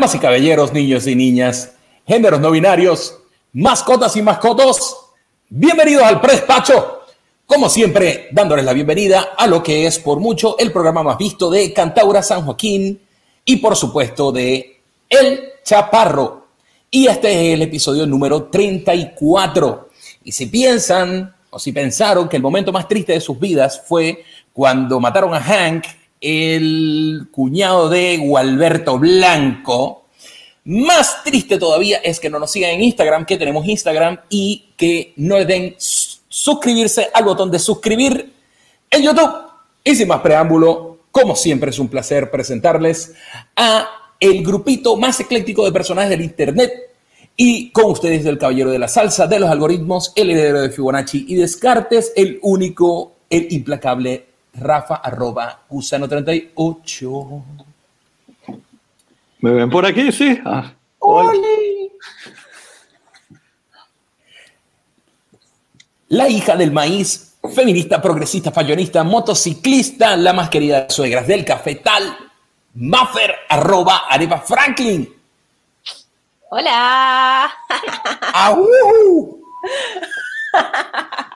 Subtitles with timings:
[0.00, 1.72] Damas y caballeros, niños y niñas,
[2.06, 3.18] géneros no binarios,
[3.52, 4.96] mascotas y mascotos,
[5.50, 7.02] bienvenidos al Prespacho.
[7.44, 11.50] Como siempre, dándoles la bienvenida a lo que es por mucho el programa más visto
[11.50, 12.98] de Cantaura San Joaquín
[13.44, 16.46] y por supuesto de El Chaparro.
[16.90, 19.90] Y este es el episodio número 34.
[20.24, 24.24] Y si piensan o si pensaron que el momento más triste de sus vidas fue
[24.54, 25.84] cuando mataron a Hank
[26.20, 30.06] el cuñado de Gualberto Blanco.
[30.64, 35.14] Más triste todavía es que no nos sigan en Instagram, que tenemos Instagram, y que
[35.16, 38.32] no den suscribirse al botón de suscribir
[38.90, 39.32] en YouTube.
[39.82, 43.14] Y sin más preámbulo, como siempre es un placer presentarles
[43.56, 43.88] a
[44.20, 46.72] el grupito más ecléctico de personajes del Internet.
[47.36, 51.24] Y con ustedes el caballero de la salsa, de los algoritmos, el heredero de Fibonacci
[51.26, 57.42] y Descartes, el único, el implacable rafa arroba gusano38.
[59.40, 60.12] ¿Me ven por aquí?
[60.12, 60.38] Sí.
[60.44, 60.72] Ah,
[66.08, 72.16] La hija del maíz, feminista, progresista, fallonista, motociclista, la más querida de suegras del cafetal,
[72.74, 75.08] Maffer arroba Areva Franklin.
[76.50, 77.50] Hola.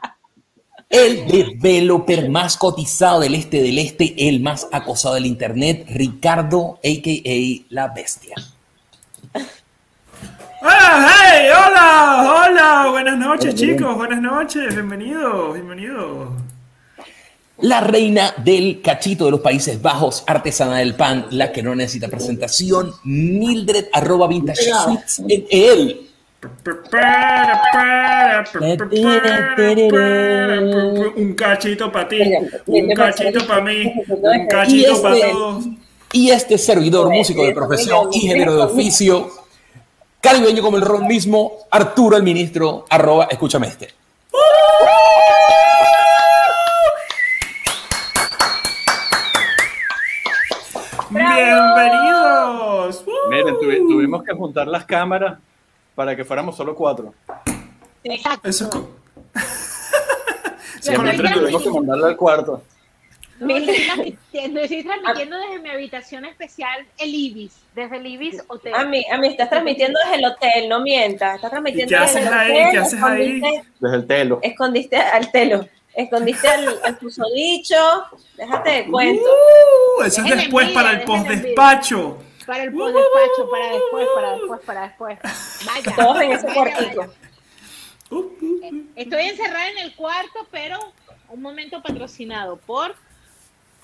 [0.95, 7.65] El developer más cotizado del este del este, el más acosado del internet, Ricardo, a.k.a.
[7.71, 8.37] La Bestia.
[10.63, 11.11] ¡Hola!
[11.11, 11.49] ¡Hey!
[11.51, 12.47] ¡Hola!
[12.47, 12.87] ¡Hola!
[12.93, 13.97] Buenas noches, chicos.
[13.97, 14.73] Buenas noches.
[14.73, 15.55] Bienvenidos.
[15.55, 16.29] Bienvenidos.
[17.59, 22.07] La reina del cachito de los Países Bajos, artesana del pan, la que no necesita
[22.07, 26.04] presentación, Mildred arroba vintage sweets en él.
[31.17, 32.21] Un cachito para ti,
[32.67, 35.65] un cachito para mí, un cachito para este, todos.
[36.13, 39.31] y este servidor, músico de profesión y género de oficio,
[40.21, 43.89] caribeño como el ron mismo, Arturo el ministro, arroba, escúchame este.
[51.65, 53.05] Bienvenidos.
[53.31, 55.39] Miren, tuvi- tuvimos que juntar las cámaras
[55.95, 57.15] para que fuéramos solo cuatro.
[58.03, 58.49] Exacto.
[58.49, 58.91] Eso es co-
[60.91, 62.63] Y a Mildred tuvimos que mandarla al cuarto.
[63.39, 68.75] Transmitiendo- estoy transmitiendo desde mi habitación especial, el Ibis, desde el Ibis Hotel.
[68.75, 71.37] A mí, a mí estás transmitiendo desde el hotel, no mientas.
[71.37, 72.51] Estás transmitiendo ¿Y qué desde haces el ahí?
[72.53, 72.71] hotel.
[72.73, 73.23] ¿Qué haces ahí?
[73.41, 74.39] escondiste- Desde el telo.
[74.43, 75.69] Escondiste al telo.
[75.97, 77.77] Escondiste al, al susodicho.
[78.37, 79.23] Déjate de cuento.
[79.99, 82.19] Uh, eso es después envidia, para el post-despacho.
[82.47, 85.19] Para el despacho, para después, para después, para después.
[85.67, 85.97] Vaya.
[85.97, 86.47] Todos en ese.
[88.11, 90.79] Uh, uh, Estoy encerrada en el cuarto, pero
[91.31, 92.95] un momento patrocinado por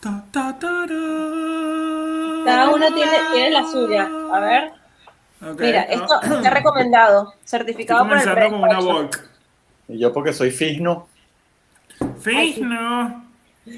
[0.01, 2.45] ta, ta, ta, ra.
[2.45, 4.11] Cada uno tiene, tiene la suya.
[4.33, 4.73] A ver.
[5.43, 5.93] Ok, Mira, ah.
[5.93, 7.35] esto está recomendado.
[7.45, 8.81] Estoy Certificado por el con una.
[8.81, 9.31] Volk.
[9.89, 10.51] Y yo porque soy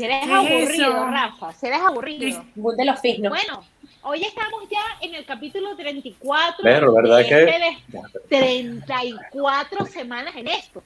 [0.04, 1.06] eres ¿Qué es aburrido?
[1.10, 2.44] Rafa, si eres aburrido.
[2.54, 3.30] Bull de los fisnos.
[3.30, 3.64] Bueno,
[4.02, 10.34] hoy estamos ya en el capítulo 34 Pero, ¿verdad de que- este de 34 semanas
[10.36, 10.82] en esto.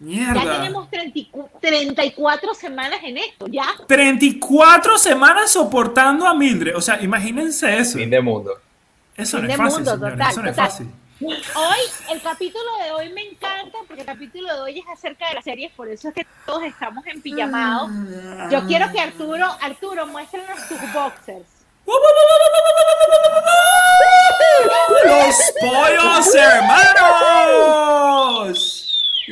[0.00, 0.56] Ya Mierda.
[0.58, 3.66] tenemos 34 34 semanas en esto, ya.
[3.88, 6.76] 34 semanas soportando a Mildred.
[6.76, 7.98] O sea, imagínense eso.
[7.98, 8.52] Fin de mundo.
[9.16, 10.70] Eso Fin no es de fácil, mundo, señores, total, Eso no es total.
[10.70, 10.86] fácil.
[11.20, 15.34] Hoy, el capítulo de hoy me encanta porque el capítulo de hoy es acerca de
[15.34, 17.90] las series, por eso es que todos estamos en pijamados.
[18.52, 21.48] Yo quiero que Arturo, Arturo, muéstranos tus boxers.
[25.04, 27.04] ¡Los pollos hermanos!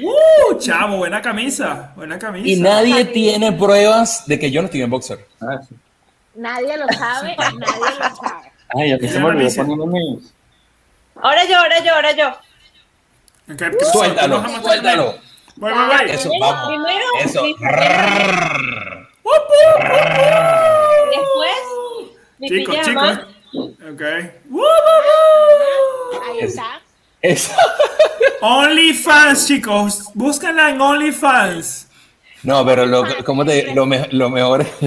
[0.03, 0.59] ¡Uh!
[0.59, 2.47] Chavo, buena camisa, buena camisa.
[2.49, 5.27] Y nadie tiene pruebas de que yo no estoy en boxer.
[5.41, 5.75] Ah, sí.
[6.35, 8.53] Nadie lo sabe, nadie lo sabe.
[8.75, 10.33] Ay, a mí se me olvidó mis.
[11.23, 12.29] Ahora yo, ahora yo, ahora yo.
[13.53, 15.15] Ok, pues, Suéltalo, suéltalo.
[15.57, 16.11] Voy, voy, voy.
[16.11, 16.69] Eso, Primero- vamos.
[16.69, 17.43] Primero, Eso.
[21.11, 21.57] después
[22.41, 23.29] Chicos, pijama.
[23.51, 23.71] chicos.
[23.93, 24.03] Ok.
[26.29, 26.81] Ahí está.
[28.41, 30.05] OnlyFans, chicos.
[30.15, 31.89] Búscanla en OnlyFans.
[32.43, 34.69] No, pero lo, ¿cómo te, lo, me- lo mejor es...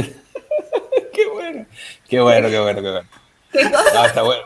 [1.14, 1.66] qué bueno.
[2.08, 3.10] Qué bueno, qué bueno, qué bueno.
[3.94, 4.42] No, está bueno.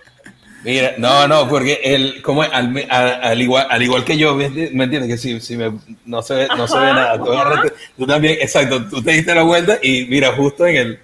[0.63, 4.49] Mira, no, no, porque el, como al, al, al igual, al igual que yo, ¿me
[4.49, 5.09] enti- me entiendes?
[5.11, 5.73] Que si, si me,
[6.05, 7.19] no, se ve, no se ve nada.
[7.97, 10.99] Tú también, exacto, tú te diste la vuelta y mira, justo en el...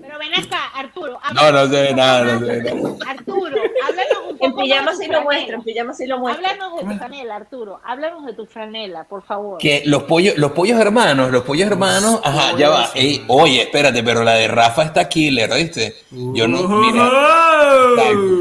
[0.00, 1.18] Pero ven acá, Arturo.
[1.34, 2.94] No, no se ve nada, no se ve nada.
[3.08, 6.46] Arturo, háblanos un poco En pijama sí lo muestro, en pijama sí lo muestro.
[6.46, 7.80] Háblanos de tu franela, Arturo.
[7.84, 9.58] Háblanos de tu franela, por favor.
[9.58, 12.90] Que los pollos, los pollos hermanos, los pollos hermanos, ajá, ya va.
[12.94, 15.96] Ey, oye, espérate, pero la de Rafa está killer, ¿oíste?
[16.10, 17.08] Yo no, mira.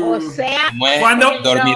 [0.05, 0.71] O sea.
[0.99, 1.75] Cuando- dormir.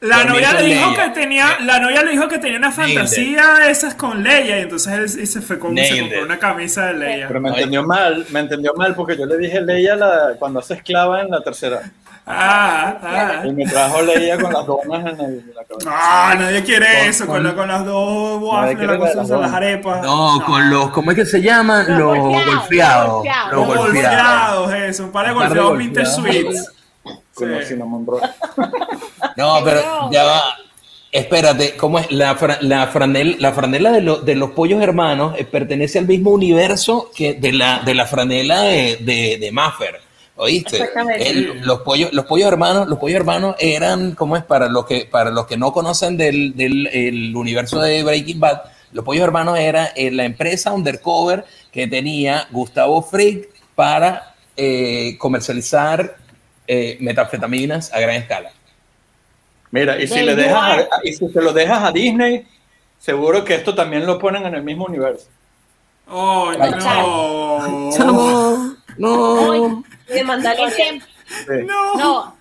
[0.00, 1.04] La novia le dijo Leia.
[1.12, 4.62] que tenía, la novia le dijo que tenía una fantasía de esas con Leia y
[4.62, 7.26] entonces él y se fue con se compró una camisa de Leia.
[7.26, 10.74] Pero me entendió mal, me entendió mal porque yo le dije Leia la, cuando hace
[10.74, 11.80] esclava en la tercera.
[12.30, 13.46] Ah, ah.
[13.46, 16.34] Y me trajo Leia con las donas en, el- en la cabeza.
[16.34, 20.02] No, nadie quiere Con- eso, con, con- la- con las dos waffles, la- las arepas.
[20.04, 21.86] No, con los, ¿cómo es que se llaman?
[21.98, 24.72] Los Los golfeados, los golfeados.
[24.74, 26.54] Eso, un par de golfeados Vintage golfeados.
[26.54, 26.72] Sweets.
[27.38, 27.68] Con los Sí.
[27.74, 28.28] cinnamon rolls.
[29.36, 30.42] No, pero ya va.
[31.10, 32.10] Espérate, ¿cómo es?
[32.12, 36.06] La, fra- la, franel- la franela de, lo- de los pollos hermanos eh, pertenece al
[36.06, 40.00] mismo universo que de la, de la franela de, de, de Maffer.
[40.36, 40.76] ¿Oíste?
[40.76, 41.28] Exactamente.
[41.30, 44.42] El- los, pollos, los pollos hermanos, los pollos hermanos eran, ¿cómo es?
[44.44, 48.60] Para los que, para los que no conocen del, del el universo de Breaking Bad,
[48.92, 56.16] los pollos hermanos era eh, la empresa undercover que tenía Gustavo Frick para eh, comercializar
[56.68, 58.52] eh, metanfetaminas a gran escala.
[59.72, 62.46] Mira, y si, le dejas a- y si se lo dejas a Disney,
[62.98, 65.26] seguro que esto también lo ponen en el mismo universo.
[66.08, 67.92] Oh, Ay, no.
[68.96, 69.84] No.
[70.06, 71.00] De Mandalorian.
[71.26, 71.52] Sí.
[71.66, 71.94] No.
[71.96, 72.38] no.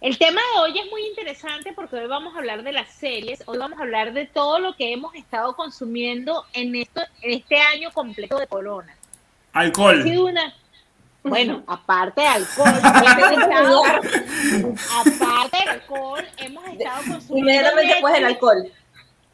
[0.00, 3.42] El tema de hoy es muy interesante porque hoy vamos a hablar de las series,
[3.44, 7.60] hoy vamos a hablar de todo lo que hemos estado consumiendo en, esto, en este
[7.60, 8.96] año completo de corona.
[9.52, 10.02] Ha Alcohol.
[10.02, 10.54] sido una...
[11.22, 18.22] Bueno, aparte de alcohol, hemos estado- aparte de alcohol, hemos estado consumiendo Inmediatamente después del
[18.22, 18.36] Netflix.
[18.42, 18.72] alcohol.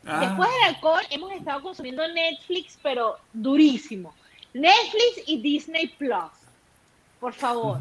[0.09, 0.21] Ah.
[0.21, 4.15] Después del alcohol hemos estado consumiendo Netflix, pero durísimo.
[4.53, 6.31] Netflix y Disney Plus.
[7.21, 7.79] Por favor,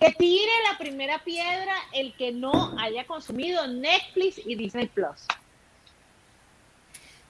[0.00, 5.26] que tire la primera piedra el que no haya consumido Netflix y Disney Plus.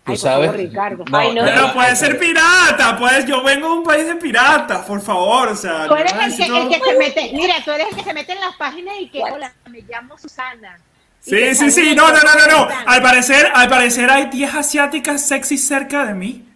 [0.05, 0.47] Tú Ay, sabes.
[0.51, 1.05] favor, Ricardo.
[1.13, 1.45] Ay, no.
[1.45, 5.57] Pero puede ser pirata, pues yo vengo de un país de piratas, por favor, o
[5.57, 5.87] sea.
[5.87, 8.03] Tú eres no el que, necesito- el que se mete, mira, tú eres el que
[8.03, 10.77] se mete en las páginas y que, hola, me llamo Susana.
[11.21, 12.75] Sí, sí, sí, no, no, no, no, no.
[12.85, 16.49] Al parecer, al parecer hay 10 asiáticas sexy cerca de mí.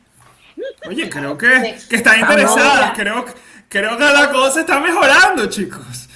[0.88, 3.24] Oye, creo que, que están interesadas, creo,
[3.68, 6.08] creo que la cosa está mejorando, chicos.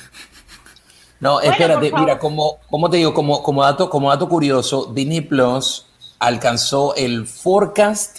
[1.20, 5.86] No, espérate, mira, como, como te digo, como, como, dato, como dato curioso, Disney Plus
[6.20, 8.18] alcanzó el forecast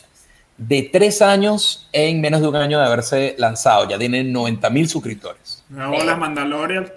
[0.58, 3.88] de tres años en menos de un año de haberse lanzado.
[3.88, 5.63] Ya tienen 90 mil suscriptores.
[5.70, 6.91] Las Mandalorian.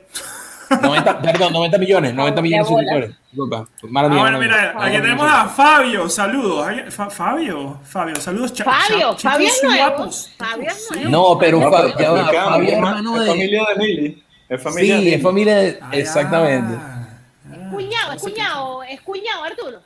[0.83, 3.11] 90, perdón, 90 millones, 90 millones de suscriptores.
[3.31, 4.87] Disculpa, mala Ah, mía, bueno, mala mira, mía.
[4.87, 6.67] aquí tenemos a Fabio, saludos.
[6.91, 8.53] Fa- Fabio, Fabio, saludos.
[8.55, 10.11] cha- Fabio, cha- Fabio es nuevo.
[10.39, 11.11] Fabio es nuevo.
[11.11, 13.27] No, pero No, Fa- pero ya va, explicamos, Fabio es es ma- hermano es de...
[13.29, 14.25] familia de Milly.
[14.49, 15.79] Es familia de Sí, es familia de...
[15.83, 16.73] Ah, Exactamente.
[16.75, 17.71] ya.
[17.71, 19.79] Cuñado, es cuñado, es cuñado, Arturo.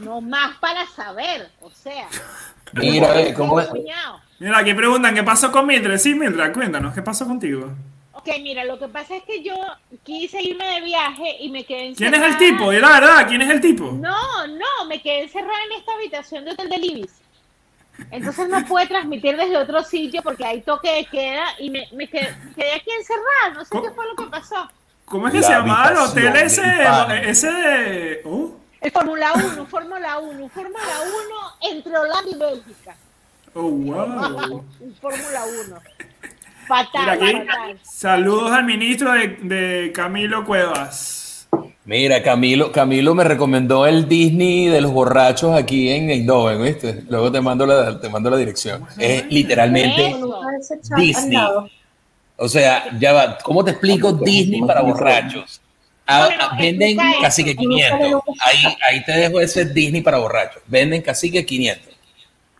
[0.00, 2.08] No más para saber, o sea.
[2.72, 3.68] Mira, ve, ¿cómo es?
[4.38, 5.98] Mira, aquí preguntan, ¿qué pasó con Mildred?
[5.98, 7.70] Sí, Mildred, cuéntanos, ¿qué pasó contigo?
[8.12, 9.54] Ok, mira, lo que pasa es que yo
[10.02, 12.26] quise irme de viaje y me quedé ¿Quién encerrada.
[12.26, 12.72] es el tipo?
[12.72, 13.92] La verdad, ¿quién es el tipo?
[13.92, 17.12] No, no, me quedé encerrada en esta habitación de Hotel de Libis.
[18.10, 22.08] Entonces no pude transmitir desde otro sitio porque hay toque de queda y me, me
[22.08, 23.54] quedé, quedé aquí encerrada.
[23.54, 23.84] No sé ¿Cómo?
[23.84, 24.68] qué fue lo que pasó.
[25.04, 26.62] ¿Cómo es que La se llamaba el hotel ese?
[27.30, 28.20] Ese de...
[28.24, 30.84] Uh, El Fórmula 1, Fórmula 1, Fórmula
[31.62, 32.96] 1 entre Holanda y Bélgica.
[33.54, 34.64] oh, wow.
[34.80, 35.76] Un Fórmula 1.
[36.68, 37.78] Fatal, Mira aquí, fatal.
[37.82, 41.48] saludos al ministro de, de Camilo Cuevas.
[41.84, 47.04] Mira, Camilo, Camilo me recomendó el Disney de los borrachos aquí en Eindhoven, ¿viste?
[47.08, 48.84] Luego te mando la, te mando la dirección.
[48.98, 50.16] Es literalmente
[50.96, 51.38] Disney.
[52.36, 55.60] O sea, ya va, ¿cómo te explico Disney para borrachos?
[56.06, 57.60] Ah, Bueno, ah, venden explica casi que eso.
[57.60, 58.22] 500.
[58.44, 60.62] Ahí, ahí te dejo ese Disney para borrachos.
[60.66, 61.94] Venden casi que 500.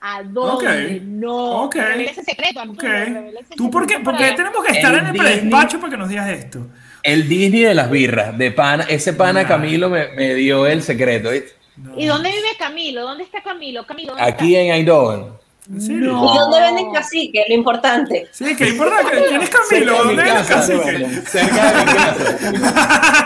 [0.00, 0.97] ¿A dónde?
[0.97, 1.03] Ok.
[1.05, 1.62] No.
[1.65, 1.76] Ok.
[1.76, 2.85] Ese secreto, Ok.
[2.85, 4.37] Arturo, revela ese ¿Tú por qué, secreto por para qué allá.
[4.37, 5.35] tenemos que estar El en el Disney.
[5.41, 6.67] despacho para que nos digas esto?
[7.03, 9.47] El Disney de las birras, de pana, ese pana.
[9.47, 11.53] Camilo me, me dio el secreto, ¿viste?
[11.97, 13.03] ¿Y dónde vive Camilo?
[13.03, 13.87] ¿Dónde está Camilo?
[13.87, 15.26] Camilo, ¿dónde Aquí en Eindhoven.
[15.71, 16.12] ¿En serio?
[16.12, 16.33] No.
[16.35, 17.45] ¿Y dónde venden cacique?
[17.49, 18.29] Lo importante.
[18.33, 18.97] Sí, que importa
[19.29, 21.21] quién es Camilo, Cerca de mi ¿dónde Cacique?
[21.26, 23.25] Cerca de mi casa.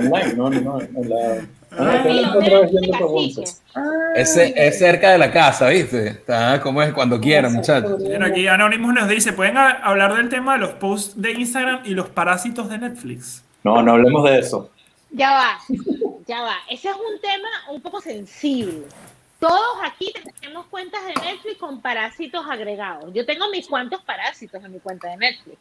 [0.00, 0.80] Online, no, no, no.
[0.80, 1.46] en la-?
[1.72, 3.62] Ah, te lo Camilo, encontré ¿dónde viendo está preguntas.
[4.16, 6.08] Ese es cerca de la casa, ¿viste?
[6.08, 8.00] Está como es cuando quieran, muchachos.
[8.00, 11.90] Mira, aquí Anonymous nos dice, ¿pueden hablar del tema de los posts de Instagram y
[11.90, 13.44] los parásitos de Netflix?
[13.62, 14.70] No, no hablemos de eso.
[15.12, 15.58] Ya va,
[16.26, 16.56] ya va.
[16.68, 18.86] Ese es un tema un poco sensible.
[19.38, 23.12] Todos aquí tenemos cuentas de Netflix con parásitos agregados.
[23.14, 25.58] Yo tengo mis cuantos parásitos en mi cuenta de Netflix.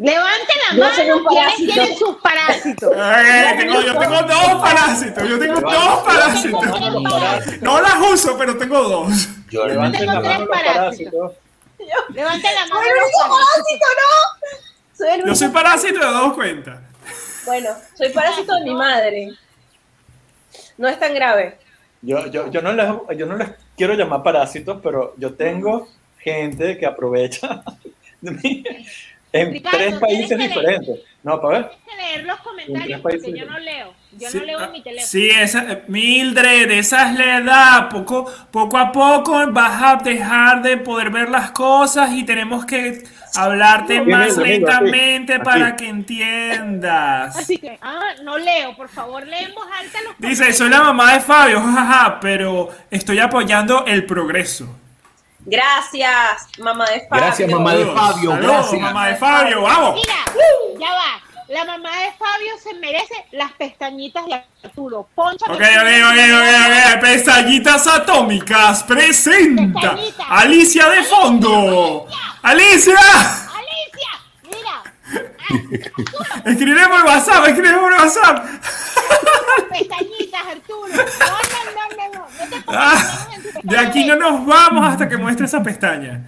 [0.00, 1.72] Levante la Yo mano parásito.
[1.72, 2.92] tienen sus parásitos.
[2.96, 7.60] Eh, tengo- yo tengo dos parásitos, yo tengo dos parásitos.
[7.60, 9.28] No las uso, pero tengo dos.
[9.50, 11.12] Yo, Levanten tengo la tres mano los parásitos.
[11.14, 12.14] parásitos.
[12.14, 12.80] Levante la mano.
[12.80, 14.96] ¡Soy parásito, no!
[14.96, 16.80] Soy el Yo soy parásito de dos cuentas.
[17.46, 19.28] Bueno, soy parásito de mi madre.
[20.76, 21.58] No es tan grave.
[22.02, 22.86] Yo, yo, yo, no les,
[23.16, 25.88] yo no les quiero llamar parásitos, pero yo tengo
[26.18, 27.62] gente que aprovecha
[28.20, 28.64] de mí
[29.32, 30.50] en Ricardo, tres países leer.
[30.50, 31.00] diferentes.
[31.22, 31.70] No, para ver.
[31.70, 33.92] Tienes que leer los comentarios porque yo no leo.
[34.12, 35.06] Yo Sí, no leo ah, en mi teléfono.
[35.06, 37.88] Sí, esa, eh, Mildred, esa es la edad.
[37.90, 43.04] Poco, poco a poco vas a dejar de poder ver las cosas y tenemos que
[43.34, 45.44] hablarte más aquí, lentamente aquí.
[45.44, 47.36] para que entiendas.
[47.36, 50.82] Así que, ah, no leo, por favor, lee en voz alta los Dice, soy la
[50.82, 54.68] mamá de Fabio, jajaja, pero estoy apoyando el progreso.
[55.40, 57.24] Gracias, mamá de Fabio.
[57.24, 58.80] Gracias, mamá de Fabio, saludos, gracias.
[58.80, 59.94] mamá de Fabio, vamos.
[59.94, 60.24] Mira,
[60.78, 61.28] ya va.
[61.48, 65.08] La mamá de Fabio se merece las pestañitas de Arturo.
[65.14, 67.00] Poncha Ok, ok, ok, ok, ok.
[67.00, 69.96] Pestañitas atómicas presenta.
[70.28, 72.06] Alicia de fondo.
[72.42, 74.10] Alicia, Alicia,
[74.44, 74.82] mira,
[76.44, 78.46] escribe por WhatsApp, escribe por WhatsApp.
[79.70, 80.88] pestañitas, Arturo.
[80.88, 83.26] No, no, no, no, te Ah,
[83.62, 86.22] de aquí no nos vamos hasta que muestre esa pestaña.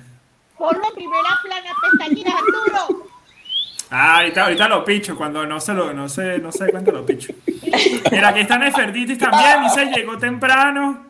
[0.56, 3.06] Ponlo en primera plana, pestañitas, Arturo.
[3.90, 6.92] Ah, ahorita, ahorita lo picho, cuando no se lo, no se, no se dé cuenta
[6.92, 7.32] lo picho.
[8.12, 11.06] Mira, aquí está Nefertitis también, dice, llegó temprano.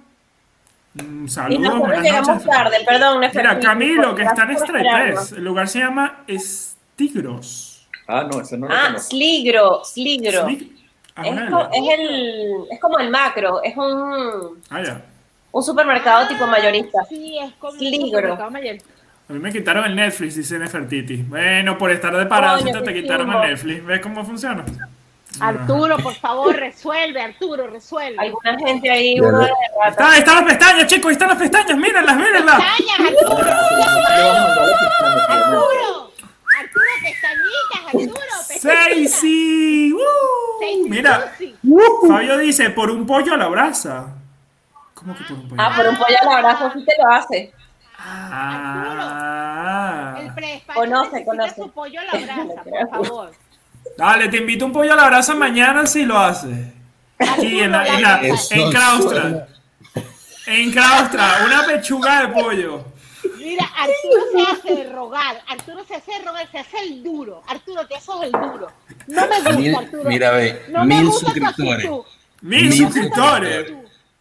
[0.95, 2.47] Mm, Y saludos, nosotros buenas llegamos noches.
[2.51, 3.21] tarde, perdón.
[3.21, 5.29] Mira, Camilo, que está en esperarnos.
[5.29, 5.33] 3.
[5.39, 6.21] El lugar se llama
[7.05, 7.87] Estigros.
[8.07, 9.09] Ah, no, ese no lo Ah, conozco.
[9.11, 10.47] Sligro, Sligro.
[10.49, 10.71] Slig-
[11.17, 15.03] Ah, Es, co- es el, es como el macro, es un, Ah, ya.
[15.53, 17.05] un supermercado tipo mayorista.
[17.09, 17.99] Sí, es como Sligro.
[18.05, 18.77] un supermercado mayor.
[19.29, 21.17] A mí me quitaron el Netflix, dice Nefertiti.
[21.19, 23.85] Bueno, por estar de parásito Coño, te quitaron el Netflix.
[23.85, 24.65] ¿Ves cómo funciona?
[25.41, 28.17] Arturo, por favor, resuelve, Arturo, resuelve.
[28.19, 29.49] Alguna gente ahí, Ya, de.
[29.89, 32.57] Está, están las pestañas, chicos, están las pestañas, mírenlas, mírenlas.
[32.61, 33.51] Pestañas, Arturo.
[35.29, 36.10] Arturo,
[36.61, 39.21] Arturo, pestañitas, Arturo, pestañitas.
[39.21, 39.93] Seisy.
[39.93, 40.89] ¡Uh!
[40.89, 41.55] Mira, Lucy.
[42.09, 44.15] Fabio dice, por un pollo a la brasa.
[44.95, 45.63] ¿Cómo que por un pollo?
[45.63, 47.53] Ah, por un pollo al abrazo sí te lo hace.
[48.03, 50.17] Ah.
[50.21, 51.55] El predespacho Conoce, conoce.
[51.55, 53.31] su pollo a la brasa, por favor.
[53.97, 56.67] Dale, te invito un pollo a la brasa mañana si lo haces.
[57.19, 59.21] Aquí en, la, en, la- en Claustra.
[59.23, 59.47] suena.
[60.47, 62.85] En Claustra, una pechuga de pollo.
[63.39, 67.43] Mira, Arturo se hace de rogar, Arturo se hace de rogar, se hace el duro.
[67.47, 68.69] Arturo, te haces el duro.
[69.07, 70.05] No me gusta, Mil- Arturo.
[70.05, 71.91] mira, ve, no me mil suscriptores.
[72.43, 73.73] Mil, suscriptores.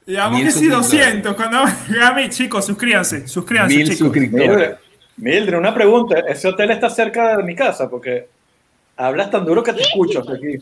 [0.06, 0.92] Digamos que sí, suscriptores.
[0.92, 1.36] 200.
[1.36, 3.28] Cuando a mí, chicos, suscríbanse.
[3.28, 3.98] Suscríbanse, Mil chicos.
[4.00, 4.48] suscriptores.
[4.50, 4.76] Mildred,
[5.18, 6.20] Mildred, una pregunta.
[6.28, 7.90] ¿Ese hotel está cerca de mi casa?
[7.90, 8.28] Porque
[8.98, 10.58] hablas tan duro que te escucho hasta aquí.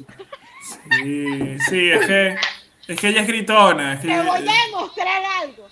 [1.01, 2.35] Sí, sí, es que,
[2.87, 3.93] es que ella es gritona.
[3.93, 5.67] es que- Te voy a demostrar algo.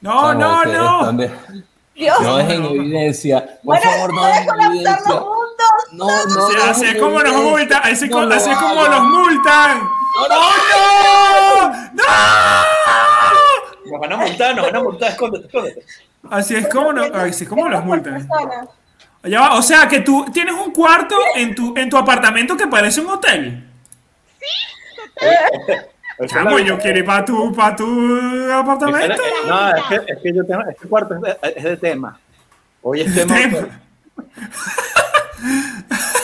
[0.00, 1.12] No, no, no.
[1.12, 1.30] de-
[1.94, 2.18] Dios.
[2.22, 3.44] No dejen evidencia.
[3.62, 5.14] Por Bueno, favor, no dejen evidencia.
[5.92, 6.48] No, no.
[6.48, 7.80] Sí, así es como nos multan.
[7.84, 9.78] Así, No es como los multan.
[9.80, 10.40] No, ¡No,
[10.70, 11.90] no!
[11.92, 12.04] ¡No!
[13.90, 15.10] Nos van a multar, nos van a multar.
[15.10, 15.84] Escóndete, escóndete.
[16.30, 18.26] Así es como, no- así es como los multan.
[19.22, 23.00] Va, o sea que tú tienes un cuarto en tu, en tu apartamento que parece
[23.02, 23.66] un hotel.
[25.16, 25.84] Esa es
[26.26, 27.86] Chamo, yo quiero ir para tu, pa tu
[28.52, 29.22] apartamento.
[29.46, 32.18] No, es que, es que yo tengo, este cuarto es de, es de tema.
[32.82, 33.34] Hoy es tema.
[33.34, 33.80] Tema.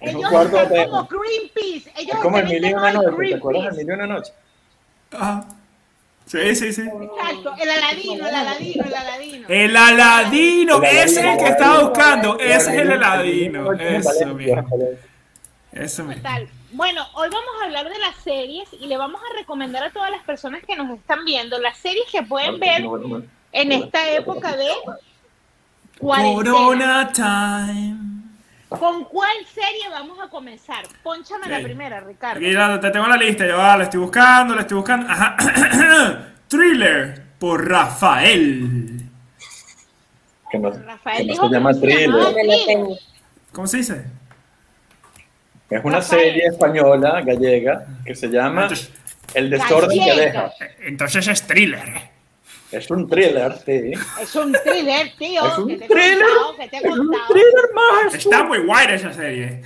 [0.00, 0.88] Ellos cuarto son hotel.
[0.88, 1.92] como Greenpeace.
[1.96, 3.28] Ellos Es como el mil y una noche.
[3.28, 4.32] ¿Te acuerdas del mil y una noche?
[5.12, 5.44] Ajá.
[6.26, 6.82] Sí, sí, sí.
[6.82, 9.48] Exacto, el aladino, el aladino, el aladino.
[9.48, 12.38] El Aladino, El ese es el que estaba buscando.
[12.38, 13.72] Ese es el Aladino.
[13.72, 14.64] Eso mismo.
[15.72, 16.22] Eso mismo.
[16.22, 16.48] Total.
[16.72, 20.10] Bueno, hoy vamos a hablar de las series y le vamos a recomendar a todas
[20.10, 22.84] las personas que nos están viendo las series que pueden ver
[23.52, 24.70] en esta época de
[25.98, 26.52] cuarentena.
[26.52, 27.96] Corona time.
[28.68, 30.84] ¿Con cuál serie vamos a comenzar?
[31.02, 32.40] Pónchame la primera, Ricardo.
[32.40, 35.08] Ya te tengo la lista, ya va, la estoy buscando, la estoy buscando.
[35.10, 35.36] Ajá.
[36.48, 39.02] Thriller por Rafael.
[40.52, 42.98] Que no, Rafael que no dijo se llama thriller.
[43.52, 44.19] ¿Cómo se dice?
[45.70, 46.20] Es una Rafael.
[46.22, 48.90] serie española, gallega, que se llama Entonces,
[49.34, 50.24] El desorden que Gallega.
[50.58, 50.74] deja.
[50.82, 52.10] entonces es thriller.
[52.72, 53.92] Es un thriller, sí.
[54.20, 55.46] Es un thriller, tío.
[55.46, 56.18] Es un que te thriller.
[56.20, 58.14] contado, que te Es un thriller más.
[58.14, 59.62] Está muy guay esa serie.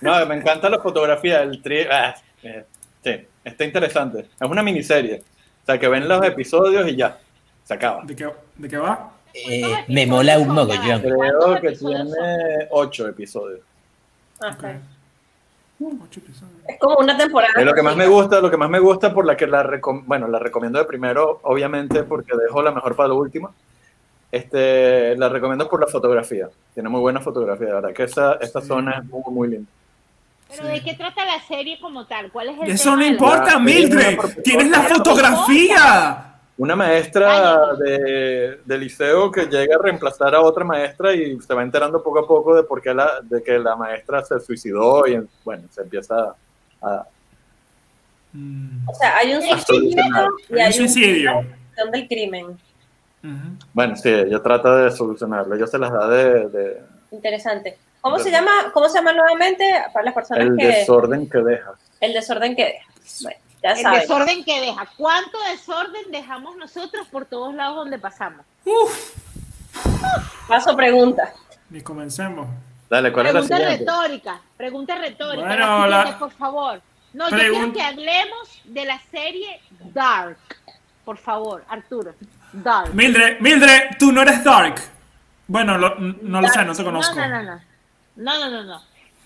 [0.00, 1.92] No, me encanta la fotografía del thriller.
[1.92, 2.64] Ah, eh,
[3.04, 4.20] sí, está interesante.
[4.40, 5.22] Es una miniserie.
[5.62, 7.18] O sea, que ven los episodios y ya.
[7.64, 8.02] Se acaba.
[8.04, 9.12] ¿De qué, de qué va?
[9.34, 11.02] Eh, me mola un mogollón.
[11.02, 13.60] Creo ¿Cuántos que tiene ocho episodios.
[14.40, 14.78] Ajá.
[16.66, 17.52] Es como una temporada.
[17.56, 19.62] Es lo que más me gusta, lo que más me gusta por la que la
[19.64, 23.54] recom- bueno, la recomiendo de primero, obviamente, porque dejo la mejor para lo último.
[24.30, 26.48] Este, la recomiendo por la fotografía.
[26.74, 29.70] Tiene muy buena fotografía, de verdad que esa, esta zona es muy, muy linda.
[30.50, 32.30] Pero ¿de qué trata la serie como tal?
[32.32, 34.18] ¿Cuál es el Eso tema no de la- importa, La- Mildred.
[34.42, 36.24] Tienes la fotografía.
[36.58, 41.62] Una maestra de, de liceo que llega a reemplazar a otra maestra y se va
[41.62, 45.24] enterando poco a poco de por qué la, de que la maestra se suicidó y
[45.44, 46.34] bueno, se empieza
[46.82, 47.06] a,
[48.30, 50.04] Mm, O sea, hay un suicidio
[50.50, 51.30] y Hay un suicidio.
[51.38, 52.58] una solución del crimen.
[53.72, 57.78] Bueno, sí, ella trata de solucionarlo, ella se las da de, de- Interesante.
[58.02, 58.50] ¿Cómo se llama?
[58.74, 61.74] ¿Cómo se llama nuevamente para las personas el que desorden que dejas.
[62.00, 62.86] el desorden que deja?
[63.22, 64.00] Bueno, ya El saben.
[64.00, 64.86] desorden que deja.
[64.96, 68.44] ¿Cuánto desorden dejamos nosotros por todos lados donde pasamos?
[68.64, 69.14] Uf.
[70.46, 71.32] Paso pregunta.
[71.70, 72.48] Ni comencemos.
[72.88, 73.84] Dale, ¿cuál es la Pregunta siguiente?
[73.84, 74.40] retórica.
[74.56, 75.46] Pregunta retórica.
[75.46, 76.82] Bueno, la siguiente, la- por favor.
[77.12, 79.60] No, yo Pregun- quiero que hablemos de la serie
[79.92, 80.38] Dark.
[81.04, 82.14] Por favor, Arturo.
[82.52, 82.94] Dark.
[82.94, 84.76] Mildred, Mildred, tú no eres Dark.
[85.46, 87.14] Bueno, lo- no lo sé, no te conozco.
[87.14, 87.60] No, no, no, no.
[88.16, 88.82] No, no, no, no.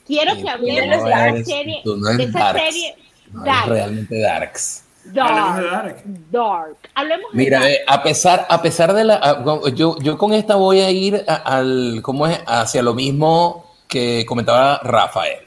[0.07, 2.97] Quiero que hablemos de la serie, de esa serie
[3.33, 3.69] Dark.
[3.69, 4.85] realmente darks.
[5.19, 6.03] Hablemos de Dark.
[6.31, 6.77] Dark.
[6.95, 7.71] Hablemos de Mira, Dark.
[7.73, 11.25] eh, a pesar, a pesar de la, a- yo, yo con esta voy a ir
[11.27, 12.39] a- al, ¿cómo es?
[12.47, 15.39] Hacia lo mismo que comentaba Rafael,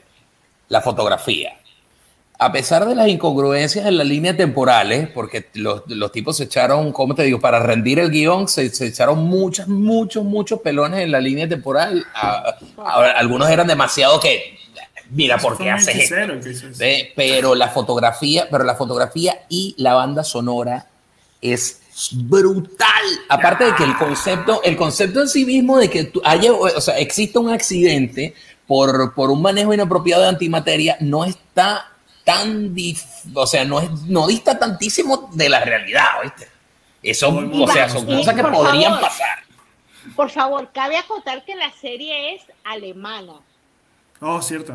[0.68, 1.52] la fotografía.
[2.38, 6.92] A pesar de las incongruencias en las líneas temporales, porque los, los tipos se echaron,
[6.92, 7.40] ¿cómo te digo?
[7.40, 12.04] Para rendir el guion, se, se echaron muchos, muchos, muchos pelones en la línea temporal.
[12.14, 14.58] A- a- algunos eran demasiado que,
[15.10, 16.14] mira, ¿por qué haces esto?
[17.14, 20.86] pero la fotografía, pero la fotografía y la banda sonora
[21.40, 21.80] es
[22.12, 23.04] brutal.
[23.28, 26.80] Aparte de que el concepto, el concepto en sí mismo de que tú haya, o
[26.80, 28.34] sea, exista un accidente
[28.66, 31.92] por, por un manejo inapropiado de antimateria, no está
[32.24, 36.48] tan, dif- o sea, no es, no dista tantísimo de la realidad, ¿viste?
[37.02, 39.38] Eso, o sea, son cosas que podrían favor, pasar.
[40.16, 43.34] Por favor, cabe acotar que la serie es alemana.
[44.20, 44.74] Oh, cierto.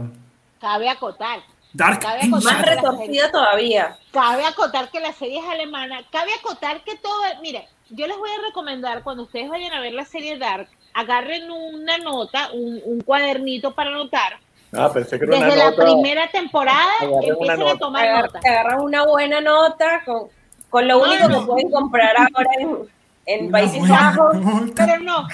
[0.59, 1.39] Cabe acotar.
[1.73, 3.97] Dark Cabe acotar Más que la serie- retorcida todavía.
[4.11, 6.01] Cabe acotar que la serie es alemana.
[6.11, 7.21] Cabe acotar que todo.
[7.41, 11.49] Mire, yo les voy a recomendar cuando ustedes vayan a ver la serie Dark, agarren
[11.49, 14.37] una nota, un, un cuadernito para anotar.
[14.73, 15.83] Ah, pensé que era Desde una la nota.
[15.83, 18.39] primera temporada empiecen a tomar Agar- nota.
[18.39, 20.27] agarran una buena nota con,
[20.69, 21.39] con lo único no.
[21.39, 22.77] que pueden comprar ahora en,
[23.25, 24.35] en Países Bajos.
[24.75, 25.27] Pero no.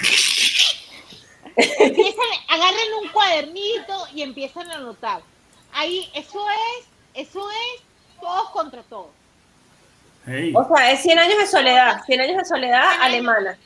[1.58, 5.22] Empiezan, agarren un cuadernito y empiezan a anotar.
[5.72, 7.82] Ahí, eso es, eso es
[8.20, 9.10] todos contra todos.
[10.24, 10.52] Hey.
[10.54, 12.02] O sea, es 100 años de soledad.
[12.04, 13.04] 100 años de soledad años.
[13.04, 13.58] alemana.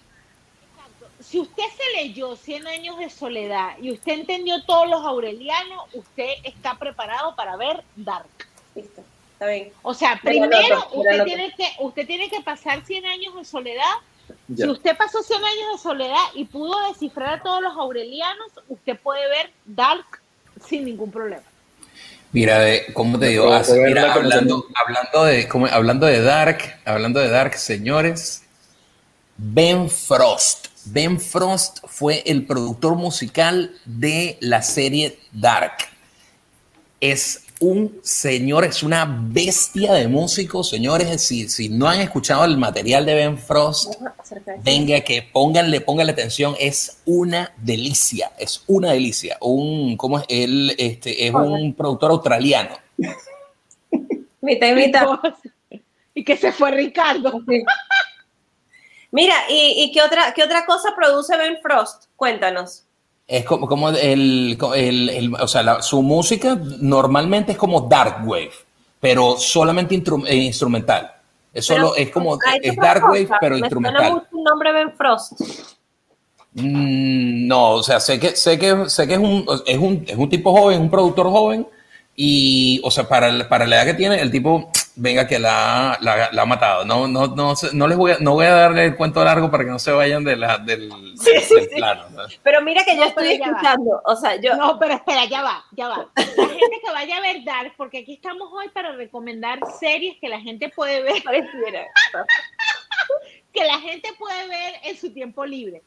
[1.20, 6.30] Si usted se leyó 100 años de soledad y usted entendió todos los aurelianos, usted
[6.44, 8.26] está preparado para ver Dark.
[8.74, 9.02] Listo.
[9.34, 9.72] Está bien.
[9.82, 13.94] O sea, primero usted tiene que usted tiene que pasar 100 años de soledad.
[14.48, 14.66] Ya.
[14.66, 18.98] Si usted pasó 100 años de soledad y pudo descifrar a todos los aurelianos, usted
[18.98, 20.04] puede ver Dark
[20.66, 21.42] sin ningún problema.
[22.32, 22.60] Mira,
[22.94, 23.52] ¿cómo te digo?
[23.52, 28.42] Así, mira, hablando, hablando, de, como- hablando de Dark, hablando de Dark, señores,
[29.36, 30.68] Ben Frost.
[30.86, 35.74] Ben Frost fue el productor musical de la serie Dark.
[37.00, 41.22] Es un señor, es una bestia de músico, señores.
[41.22, 43.94] Si, si no han escuchado el material de Ben Frost,
[44.64, 46.56] venga que pónganle, pónganle atención.
[46.58, 49.38] Es una delicia, es una delicia.
[49.40, 50.24] Un, ¿cómo es?
[50.28, 52.76] Él este, es un productor australiano.
[54.40, 55.06] Mitad y mitad.
[56.14, 57.40] Y que se fue Ricardo.
[59.12, 62.04] Mira, ¿y, y qué, otra, qué otra cosa produce Ben Frost?
[62.16, 62.84] Cuéntanos.
[63.26, 68.26] Es como, como el, el, el- o sea, la- su música normalmente es como dark
[68.26, 68.50] wave,
[69.00, 69.94] pero solamente
[70.26, 71.10] eh, instrumental.
[71.54, 74.12] Es solo, Pero, es como, es dark wave, pero me suena instrumental.
[74.12, 75.32] mucho el nombre Ben Frost.
[76.54, 80.16] Mm, no, o sea, sé que, sé que, sé que es un, es un, es
[80.16, 81.66] un tipo joven, un productor joven,
[82.14, 86.30] y, o sea, para, para la edad que tiene, el tipo, venga, que la, la,
[86.32, 86.84] la ha matado.
[86.84, 89.64] No, no, no, no les voy a, no voy a darle el cuento largo para
[89.64, 91.76] que no se vayan de la, del, Sí, sí, del sí.
[91.76, 92.04] plano.
[92.10, 92.22] ¿no?
[92.42, 93.50] Pero mira que yo No, estoy ya va.
[93.52, 94.56] escuchando, o sea, yo...
[94.56, 96.08] No, pero espera, ya va, ya va.
[96.16, 100.28] La gente que vaya a ver Dark, porque aquí estamos hoy para recomendar series que
[100.28, 101.22] la gente puede ver,
[103.52, 105.82] que la gente puede ver en su tiempo libre.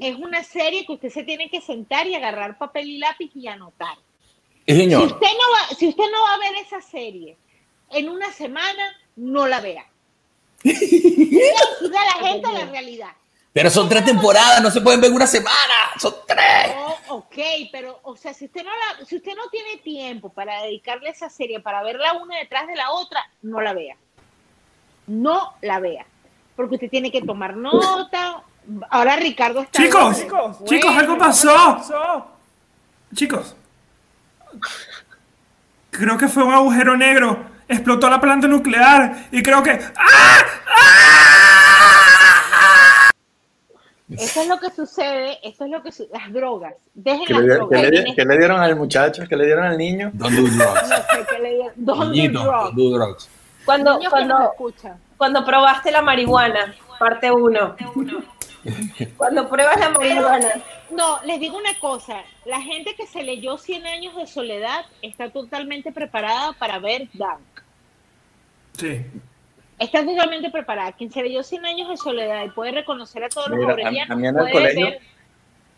[0.00, 3.48] Es una serie que usted se tiene que sentar y agarrar papel y lápiz y
[3.48, 3.96] anotar.
[4.68, 5.02] Sí, Si señor.
[5.04, 7.38] usted no va, si usted no va a ver esa serie
[7.90, 8.84] en una semana,
[9.16, 9.86] no la vea.
[10.62, 13.10] Diga a la gente la realidad.
[13.50, 16.74] Pero son tres temporadas, no se pueden ver en una semana, son tres.
[16.76, 17.34] Oh, ok,
[17.72, 21.12] pero, o sea, si usted no la, si usted no tiene tiempo para dedicarle a
[21.12, 23.96] esa serie, para verla una detrás de la otra, no la vea.
[25.06, 26.04] No la vea.
[26.54, 28.42] Porque usted tiene que tomar nota.
[28.90, 29.82] Ahora Ricardo está.
[29.82, 32.28] Chicos, Bueno, chicos, algo pasó.
[33.14, 33.56] Chicos.
[35.90, 37.44] Creo que fue un agujero negro.
[37.68, 39.26] Explotó la planta nuclear.
[39.32, 39.72] Y creo que.
[39.96, 40.38] ¡Ah!
[40.66, 43.10] ¡Ah!
[44.10, 46.72] Eso es lo que sucede, eso es lo que su- las drogas.
[46.94, 47.80] Dejen ¿Qué las le, drogas.
[47.82, 49.22] qué le- qué le dieron al muchacho?
[49.28, 50.10] ¿Qué le dieron al niño?
[50.14, 50.88] Don't do drugs.
[50.88, 51.72] no sé qué le dieron.
[51.76, 52.64] Don't do drugs.
[52.64, 53.28] don't do drugs.
[53.66, 54.54] Cuando, cuando,
[55.18, 57.76] cuando probaste la marihuana, parte 1.
[59.16, 60.48] Cuando pruebas la marihuana.
[60.90, 65.30] No, les digo una cosa, la gente que se leyó 100 años de soledad está
[65.30, 67.40] totalmente preparada para ver Dark.
[68.76, 69.04] Sí.
[69.78, 70.92] Está totalmente preparada.
[70.92, 73.72] Quien se leyó 100 años de soledad y puede reconocer a todos los Mira, a-
[73.72, 75.00] aurelianos, a mí en el colegio- ver-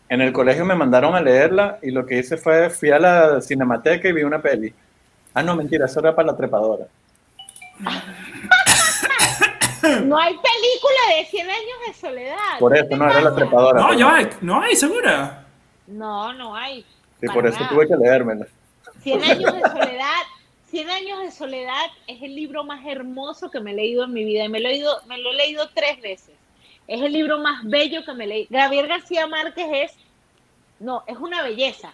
[0.09, 3.39] En el colegio me mandaron a leerla y lo que hice fue, fui a la
[3.41, 4.73] cinemateca y vi una peli.
[5.33, 6.85] Ah, no, mentira, eso era para la trepadora.
[10.05, 12.59] No hay película de 100 años de soledad.
[12.59, 13.81] Por ¿Qué eso no era la trepadora.
[13.81, 14.29] No, ya hay.
[14.41, 15.45] No hay, segura.
[15.87, 16.85] No, no hay.
[17.19, 17.69] Sí, por eso nada.
[17.69, 18.47] tuve que leérmela.
[19.01, 20.21] 100 años de soledad.
[20.69, 24.23] 100 años de soledad es el libro más hermoso que me he leído en mi
[24.23, 26.33] vida y me lo he leído, me lo he leído tres veces.
[26.87, 28.47] Es el libro más bello que me leí.
[28.49, 29.91] Gabriel García Márquez es,
[30.79, 31.93] no, es una belleza.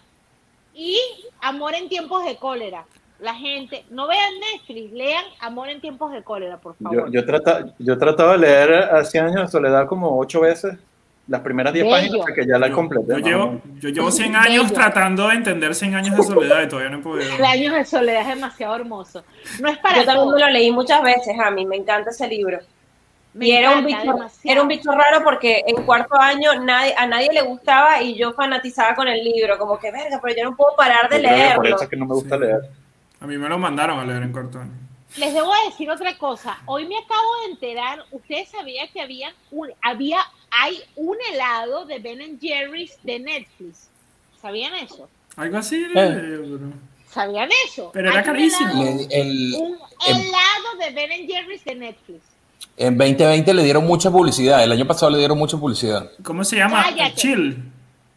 [0.75, 0.99] Y
[1.41, 2.85] Amor en tiempos de cólera.
[3.19, 7.11] La gente, no vean Netflix, lean Amor en tiempos de cólera, por Yo, favor.
[7.11, 10.77] yo, trata, yo he tratado de leer 100 años de soledad como ocho veces.
[11.27, 11.95] Las primeras 10 Bello.
[11.97, 13.05] páginas hasta que ya la completé.
[13.07, 14.73] Yo más o llevo, yo llevo 100 años Bello.
[14.75, 17.29] tratando de entender 100 años de soledad y todavía no he podido.
[17.35, 19.23] 100 años de soledad es demasiado hermoso.
[19.59, 22.27] No es para Yo también me lo leí muchas veces, a mí me encanta ese
[22.29, 22.59] libro.
[23.33, 24.51] Me y era un, bicho, demasiado.
[24.53, 28.31] era un bicho raro porque en cuarto año nadie, a nadie le gustaba y yo
[28.33, 31.27] fanatizaba con el libro, como que verga, pero yo no puedo parar de Yo que
[31.27, 31.75] por leerlo.
[31.75, 32.41] eso es que no me gusta Sí.
[32.41, 32.61] leer.
[33.19, 34.71] A mí me lo mandaron a leer en año.
[35.17, 36.57] Les debo decir otra cosa.
[36.65, 40.19] Hoy me acabo de enterar, ustedes sabían que había un, había,
[40.51, 43.87] hay un helado de Ben Jerry's de Netflix.
[44.41, 45.09] ¿Sabían eso?
[45.35, 45.77] Algo así.
[45.83, 45.89] Eh.
[45.93, 47.89] pero- ¿Sabían eso?
[47.93, 48.69] Pero era un carísimo.
[48.83, 52.21] helado- Le- el- Un em- helado de Ben Jerry's de Netflix.
[52.75, 54.63] en 2020 le dieron mucha publicidad.
[54.63, 56.11] El año pasado le dieron mucha publicidad.
[56.23, 56.85] ¿Cómo se llama?
[57.15, 57.63] Chill.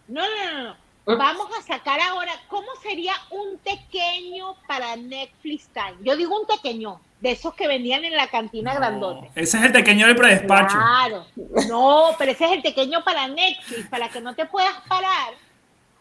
[0.08, 0.79] No, no, no, no.
[1.06, 5.96] Vamos a sacar ahora, ¿cómo sería un pequeño para Netflix Time?
[6.02, 9.30] Yo digo un pequeño, de esos que vendían en la cantina grandote.
[9.34, 10.76] Ese es el pequeño del predespacho.
[10.76, 11.26] Claro.
[11.68, 15.34] No, pero ese es el pequeño para Netflix, para que no te puedas parar.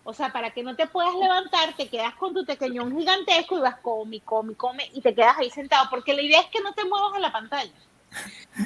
[0.05, 3.61] O sea, para que no te puedas levantar, te quedas con tu pequeñón gigantesco y
[3.61, 5.87] vas come, come, come y te quedas ahí sentado.
[5.89, 7.71] Porque la idea es que no te muevas en la pantalla.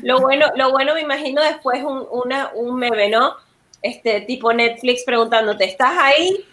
[0.03, 3.35] Lo bueno, lo bueno me imagino después un, una, un meme, ¿no?
[3.83, 6.43] Este tipo Netflix preguntándote, ¿estás ahí?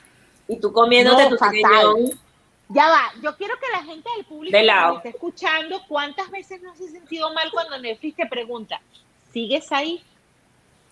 [0.48, 2.10] Y tú comiéndote No, tu pequeñón.
[2.68, 6.60] Ya va, yo quiero que la gente del público De que esté escuchando, ¿cuántas veces
[6.62, 8.80] no se ha sentido mal cuando Netflix te pregunta,
[9.32, 10.02] ¿sigues ahí?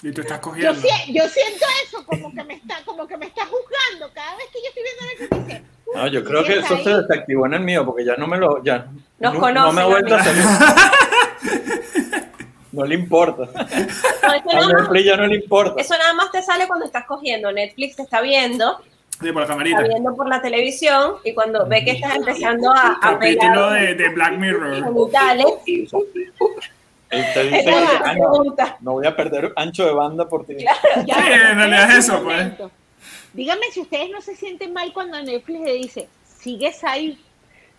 [0.03, 0.81] Y tú estás Yo, cogiendo.
[0.81, 4.13] sie- yo siento eso, como que me está, como que me está juzgando.
[4.15, 5.63] Cada vez que yo estoy viendo Netflix, dice,
[5.95, 6.85] No, yo creo que ¿sigues eso ahí?
[6.85, 8.63] se desactivó en el mío porque ya no me lo.
[8.63, 8.87] Ya,
[9.19, 10.45] Nos no, conocen, no me ha vuelto a salir.
[12.79, 13.43] no le importa.
[13.53, 15.81] No, eso, A nada más, Netflix ya no le importa.
[15.81, 17.51] eso nada más te sale cuando estás cogiendo.
[17.53, 18.79] Netflix te está viendo
[19.21, 19.83] Sí, por la está camarita.
[19.83, 24.09] viendo por la televisión y cuando ve que estás empezando a, a Capítulo de, de
[24.11, 24.77] Black Mirror.
[27.11, 27.71] dice,
[28.05, 28.15] "Ah,
[28.81, 30.57] no, voy a perder ancho de banda por ti.
[30.59, 30.75] Ya,
[31.17, 32.53] Sí, en realidad es eso, pues.
[33.33, 36.09] Díganme si ustedes no se sienten mal cuando Netflix le dice,
[36.41, 37.19] sigues ahí.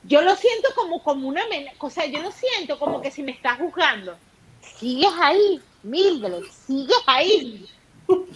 [0.03, 3.21] Yo lo siento como, como una amenaza, o sea, yo lo siento como que si
[3.23, 4.15] me estás juzgando.
[4.79, 7.67] Sigues ahí, Mildred, sigues ahí.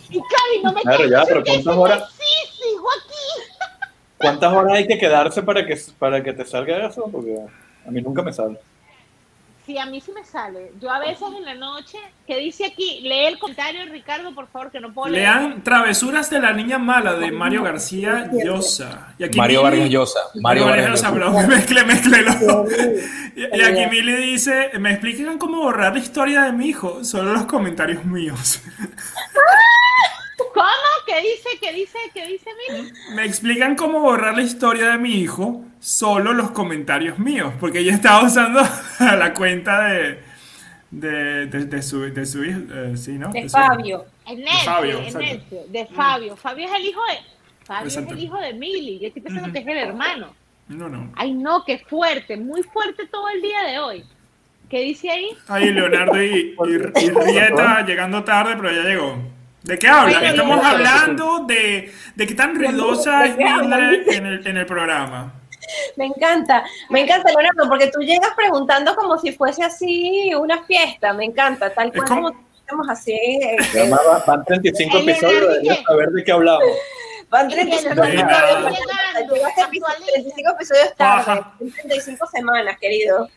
[0.09, 2.11] Y Cari, no me Claro, ya, pero ¿cuántas horas?
[2.11, 3.71] Sí, sigo aquí.
[4.17, 7.09] ¿Cuántas horas hay que quedarse para que, para que te salga eso?
[7.09, 7.39] Porque
[7.87, 8.59] a mí nunca me sale.
[9.65, 10.73] Sí, a mí sí me sale.
[10.81, 11.97] Yo a veces en la noche,
[12.27, 12.99] ¿qué dice aquí?
[13.01, 15.23] Lee el comentario, Ricardo, por favor, que no puedo leer.
[15.23, 19.13] Lean Travesuras de la Niña Mala de Mario García Llosa.
[19.17, 20.19] Y aquí Mario Mili- Vargas Llosa.
[20.35, 22.69] Mario Vargas Llosa, perdón, mezclé, mezclé los dos.
[23.35, 27.31] Y, y aquí Mili dice, me explican cómo borrar la historia de mi hijo, solo
[27.31, 28.61] los comentarios míos.
[31.13, 31.49] ¿Qué dice?
[31.61, 31.97] ¿Qué dice?
[32.13, 32.91] ¿Qué dice, Mili?
[33.15, 37.93] Me explican cómo borrar la historia de mi hijo, solo los comentarios míos, porque ella
[37.93, 38.61] estaba usando
[38.99, 40.19] la cuenta de,
[40.89, 43.29] de, de, de su, de su hijo, eh, sí, ¿no?
[43.29, 44.05] de su- Fabio.
[44.25, 45.01] En Netflix, Fabio.
[45.01, 46.35] Netflix, de Fabio.
[46.37, 47.65] Fabio es el hijo de.
[47.65, 48.13] Fabio Exacto.
[48.13, 48.99] es el hijo de Mili.
[48.99, 50.33] Yo estoy pensando que es el hermano.
[50.69, 51.11] No, no.
[51.15, 54.03] Ay, no, qué fuerte, muy fuerte todo el día de hoy.
[54.69, 55.27] ¿Qué dice ahí?
[55.47, 59.17] Ahí Leonardo y, y, y Rieta llegando tarde, pero ya llegó.
[59.63, 60.17] ¿De qué hablan?
[60.21, 63.37] Oye, Estamos hablando de, de qué tan ruidosa ¿De es?
[63.37, 65.33] Mildred en el, en el programa.
[65.95, 71.13] Me encanta, me encanta, Leonardo, porque tú llegas preguntando como si fuese así una fiesta,
[71.13, 73.13] me encanta, tal cual como- como estamos así.
[73.13, 75.83] eh, además va- van 35 El episodios, ¿qué?
[75.87, 76.63] saber de qué hablamos.
[77.29, 78.81] Van Y 35 el Leonardo episodios,
[79.13, 80.11] llegando, llegaste a episodio- actualiza.
[80.13, 81.53] 35 episodios tarde, Ajá.
[81.61, 83.29] en 35 semanas, querido.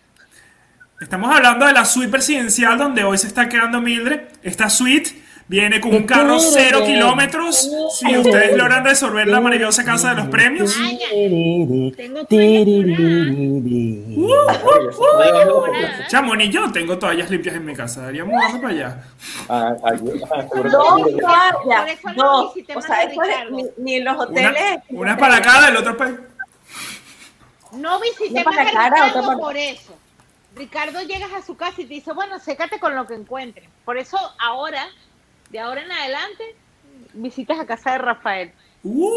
[1.01, 4.23] Estamos hablando de la suite presidencial donde hoy se está quedando Mildred.
[4.43, 5.11] Esta suite
[5.49, 7.71] viene con un carro cero kilómetros.
[7.99, 10.75] Si ustedes logran resolver la maravillosa casa de los premios.
[11.97, 12.77] Tengo toallas
[15.47, 16.09] moradas.
[16.09, 18.01] Chamo, ni yo tengo toallas limpias en mi casa.
[18.03, 19.03] Deberíamos mudarme para allá.
[19.49, 23.57] Ah, ah, Dos toallas, eso no O sea, es- Ricardo.
[23.79, 24.79] ni, los Una, hoteles.
[24.91, 26.11] una es para cada, el otro para...
[27.73, 29.95] No Una para a Ricardo otra para- por eso.
[30.55, 33.69] Ricardo llegas a su casa y te dice, bueno, sécate con lo que encuentres.
[33.85, 34.87] Por eso ahora,
[35.57, 36.45] de ahora en adelante,
[37.15, 38.53] visitas a casa de Rafael.
[38.83, 39.11] ¡Uh!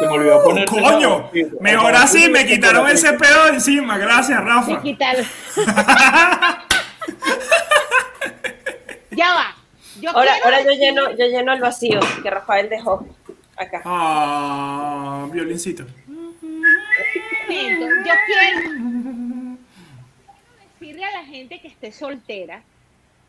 [0.00, 1.30] Se me olvidó ponerte ¡Coño!
[1.60, 3.96] Mejor así, me quitaron ese pedo encima.
[3.96, 4.82] Gracias, Me Rafa.
[4.82, 5.24] quitaron.
[9.12, 9.56] ya va.
[9.98, 13.06] Yo Ahora, ahora yo lleno, yo lleno el vacío que Rafael dejó
[13.56, 13.80] acá.
[13.86, 15.84] Ah, violincito.
[15.84, 16.04] yo
[17.48, 18.42] quiero
[20.78, 22.62] decirle a la gente que esté soltera,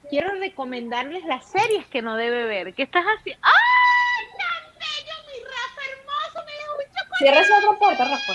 [0.09, 2.73] quiero recomendarles las series que no debe ver.
[2.73, 3.41] ¿Qué estás haciendo?
[3.43, 6.45] ¡Ay, tan bello, mi Rafa hermoso!
[6.45, 7.17] Me dejó un chocolate.
[7.17, 8.33] Cierra esa otra puerta, Rafa.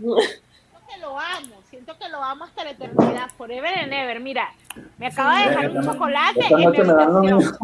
[0.00, 4.20] Siento que lo amo, siento que lo amo hasta la eternidad, forever and ever.
[4.20, 4.52] Mira,
[4.98, 7.58] me acaba de dejar un chocolate Esta en mi habitación.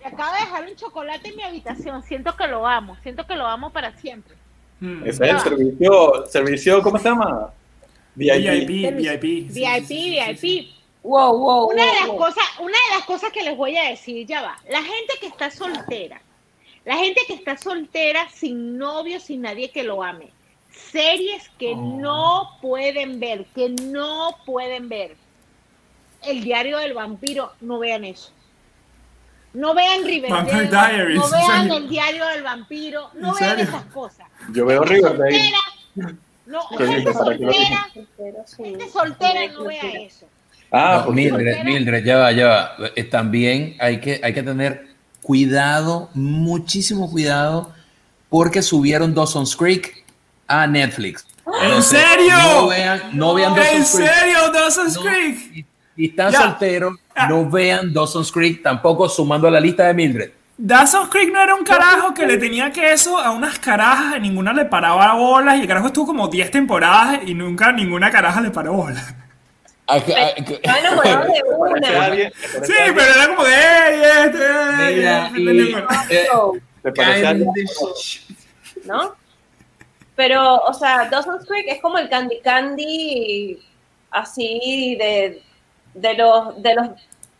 [0.00, 2.02] Me acaba de dejar un chocolate en mi habitación.
[2.02, 4.34] Siento que lo amo, siento que lo amo para siempre.
[4.80, 5.06] Mm.
[5.06, 7.52] Ese es el servicio, servicio, ¿cómo se llama?
[8.14, 8.68] VIP.
[8.68, 9.50] VIP, VIP.
[9.50, 10.73] VIP.
[11.04, 12.16] Wow, wow, Una de las wow.
[12.16, 14.56] cosas, una de las cosas que les voy a decir, ya va.
[14.70, 16.20] La gente que está soltera,
[16.86, 20.30] la gente que está soltera sin novio, sin nadie que lo ame.
[20.72, 21.76] Series que Oh.
[22.00, 25.14] no pueden ver, que no pueden ver.
[26.22, 28.30] El diario del vampiro, no vean eso.
[29.52, 33.64] No vean Riverdale, Diaries, no en vean el diario del vampiro, no ¿En vean serio?
[33.64, 34.26] esas cosas.
[34.52, 35.52] Yo veo Gente Riverdale.
[35.94, 37.88] soltera, No, gente dime, ¿para qué lo soltera,
[38.56, 40.26] gente soltera no vea eso.
[40.72, 41.64] Ah, No, Mildred.
[41.64, 42.72] Mildred, ya va, ya va.
[42.96, 44.88] Eh, También hay que, hay que tener
[45.22, 47.72] cuidado, muchísimo cuidado,
[48.28, 50.04] porque subieron Dawson's Creek
[50.48, 51.26] a Netflix.
[51.46, 52.34] ¿En Entonces, serio?
[52.52, 54.10] No vean, no vean ¿En Dawson's Creek.
[54.12, 55.36] serio, Dawson's No, Creek?
[55.54, 57.28] Si, si están solteros, Ah.
[57.28, 60.30] no vean Dawson's Creek, tampoco sumando a la lista de Mildred.
[60.56, 64.52] Dawson's Creek no era un carajo que le tenía queso a unas carajas y ninguna
[64.52, 68.50] le paraba bolas y el carajo estuvo como 10 temporadas y nunca ninguna caraja le
[68.50, 69.14] paró bolas.
[69.86, 71.80] Enamorado de una.
[71.80, 72.32] te parece
[72.64, 74.46] Sí, pero era como de ¡Ey, este!
[74.88, 76.22] ey, Mira, este, y- este".
[76.22, 76.28] eh,
[76.82, 77.50] te parece alguien-
[78.84, 79.14] ¿no?
[80.16, 83.58] Pero, o sea, Dawson's Creek es como el Candy Candy
[84.10, 85.42] así de,
[85.94, 86.88] de los de los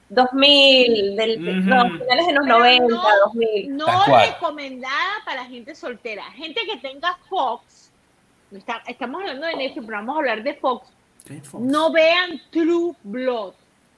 [0.09, 3.77] 2000, del, no, finales de los Pero 90, no, 2000.
[3.77, 6.25] No recomendada para gente soltera.
[6.33, 7.91] Gente que tenga Fox.
[8.53, 10.89] está- estamos hablando de Netflix, pero vamos a hablar de Fox.
[11.59, 13.53] No vean True Blood.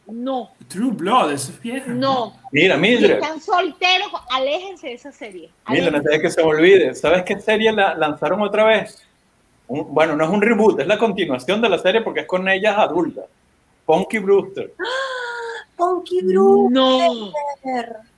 [0.09, 1.89] No, True Blood, eso es vieja.
[1.93, 2.37] no.
[2.53, 5.51] Mira, Si Mildred, están solteros, aléjense de esa serie.
[5.69, 5.97] Mildred, Aléjense.
[5.97, 9.03] antes de que se me olvide, ¿sabes qué serie la lanzaron otra vez?
[9.67, 12.49] Un- bueno, no es un reboot, es la continuación de la serie porque es con
[12.49, 13.25] ellas adultas.
[13.85, 14.73] Punky Brewster.
[15.77, 16.71] Punky Brewster.
[16.73, 17.33] No.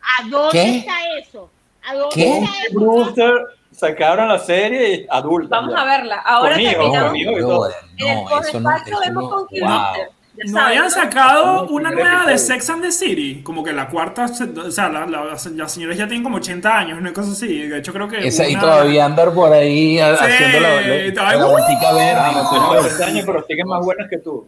[0.03, 0.77] ¿A dónde ¿Qué?
[0.79, 1.51] está eso?
[1.87, 2.39] ¿A dónde ¿Qué?
[2.39, 2.81] está Punky eso?
[2.81, 3.33] Brewster
[3.79, 5.57] sacaron la serie y adulta.
[5.57, 5.81] Vamos ya.
[5.81, 6.17] a verla.
[6.17, 7.17] Ahora Conmigo, terminamos.
[7.17, 7.69] y todo.
[7.69, 9.37] En el No, eso no, vemos no.
[9.67, 9.97] Wow.
[10.45, 10.91] ¿No habían ¿no?
[10.91, 12.39] sacado una nueva de.
[12.39, 13.43] Sex and the City?
[13.43, 16.97] Como que la cuarta, o sea, la- la- las señoras ya tienen como 80 años,
[16.99, 17.67] una cosa así.
[17.67, 18.25] De hecho, creo que.
[18.27, 22.41] Esa ahí una- todavía andar por ahí Sí, haciendo la, la, la vueltica Ah, verde.
[22.41, 24.47] no, 40 años, pero siguen más buenas que tú.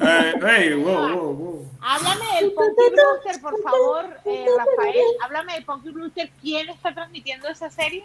[0.00, 1.64] Eh, hey, wow, wow, wow.
[1.82, 5.04] Háblame del Punky Brewster, por favor, eh, Rafael.
[5.24, 6.30] Háblame del Punky Brewster.
[6.40, 8.04] ¿Quién está transmitiendo esa serie?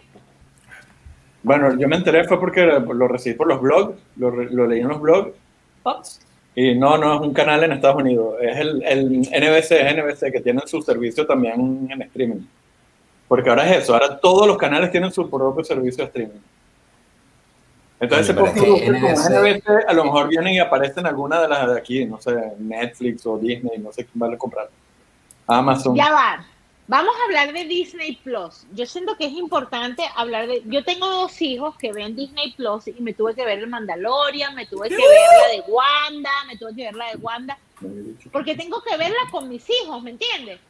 [1.44, 5.00] Bueno, yo me enteré fue porque lo recibí por los blogs, lo, leí en los
[5.00, 5.32] blogs.
[6.54, 10.32] Y no, no es un canal en Estados Unidos, es el, el NBC, es NBC,
[10.32, 12.46] que tienen su servicio también en streaming.
[13.28, 16.40] Porque ahora es eso, ahora todos los canales tienen su propio servicio de streaming.
[18.00, 21.78] Entonces, Oye, es NBC NBC, a lo mejor vienen y aparecen alguna de las de
[21.78, 24.70] aquí, no sé, Netflix o Disney, no sé quién va a comprar.
[25.46, 25.94] Amazon.
[25.94, 26.53] Ya va.
[26.86, 28.66] Vamos a hablar de Disney Plus.
[28.74, 30.62] Yo siento que es importante hablar de.
[30.66, 34.54] Yo tengo dos hijos que ven Disney Plus y me tuve que ver el Mandalorian,
[34.54, 37.58] me tuve que ver la de Wanda, me tuve que ver la de Wanda,
[38.30, 40.60] porque tengo que verla con mis hijos, ¿me entiendes?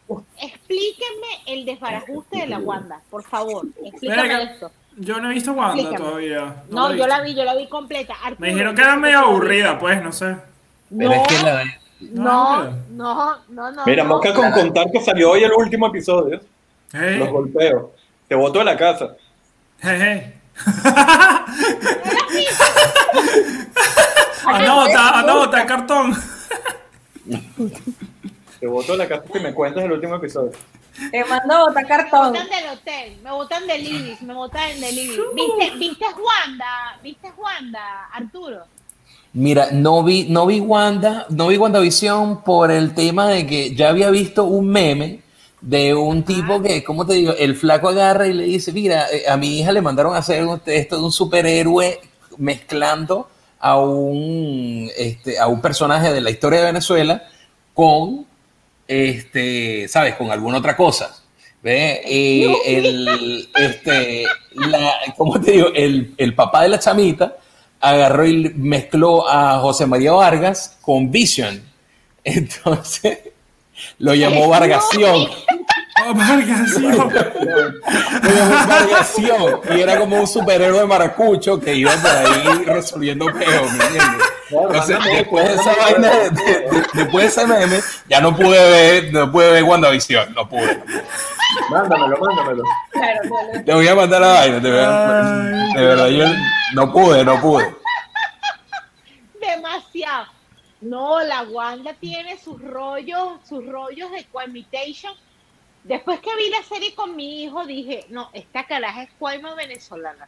[0.41, 3.67] Explíquenme el desbarajuste de la Wanda, por favor.
[3.85, 4.71] Explícame esto.
[4.97, 5.99] Yo no he visto Wanda Explícame.
[6.09, 6.63] todavía.
[6.71, 8.15] No, yo la vi, yo la vi completa.
[8.39, 10.37] Me dijeron que era medio aburrida, pues, no sé.
[10.97, 11.65] Pero No, es que la,
[12.13, 13.83] no, no, no, no.
[13.87, 14.09] Mira, no.
[14.11, 16.41] Mosca con contar que salió hoy el último episodio,
[16.93, 17.87] Hey, los golpeos.
[18.29, 19.17] Te botó de la casa.
[19.81, 20.35] hey, hey.
[24.47, 26.15] Anota, anota el cartón.
[28.61, 30.53] Te botó de la casa que me cuentas el último episodio.
[31.11, 32.29] Te mando a botar Me cartón.
[32.33, 35.19] botan del hotel, me botan del Ibis, me botan del Ibis.
[35.35, 36.99] ¿Viste, ¿Viste Wanda?
[37.03, 38.65] ¿Viste Wanda, Arturo?
[39.35, 43.89] Mira, no vi, no vi Wanda, no vi WandaVision por el tema de que ya
[43.89, 45.23] había visto un meme
[45.61, 47.35] de un tipo que, ¿cómo te digo?
[47.37, 50.47] El flaco agarra y le dice, mira, eh, a mi hija le mandaron a hacer
[50.67, 51.99] esto de un superhéroe
[52.39, 57.25] mezclando a un, este, a un personaje de la historia de Venezuela
[57.75, 58.25] con,
[58.87, 60.15] este, ¿sabes?
[60.15, 61.13] Con alguna otra cosa.
[61.61, 62.03] ¿Ve?
[62.07, 65.69] Y el, este, la, ¿cómo te digo?
[65.75, 67.39] El, el papá de la chamita
[67.85, 71.63] agarró y mezcló a José María Vargas con Vision.
[72.25, 73.19] Entonces
[73.99, 75.29] lo llamó Vargación.
[76.03, 76.13] Lo
[78.31, 79.61] llamó Vargación.
[79.77, 84.29] Y era como un superhéroe de maracucho que iba por ahí resolviendo peos, ¿me entiendes?
[84.51, 88.59] Entonces, después de esa vaina, de- de- de- después de ese meme, ya no pude
[88.71, 90.83] ver, no pude ver WandaVision, no pude.
[91.71, 92.63] Mándamelo, mándamelo.
[92.91, 93.21] Claro.
[93.65, 95.43] Te voy a mandar la vaina, de verdad,
[95.75, 96.25] de verdad, yo
[96.75, 97.75] no pude, no pude.
[99.41, 100.27] Demasiado.
[100.81, 105.15] No, la Wanda tiene sus rollos, sus rollos de coimitation.
[105.85, 110.27] Después que vi la serie con mi hijo, dije, no, esta caraja es cuaima venezolana.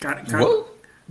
[0.00, 0.40] Car- car-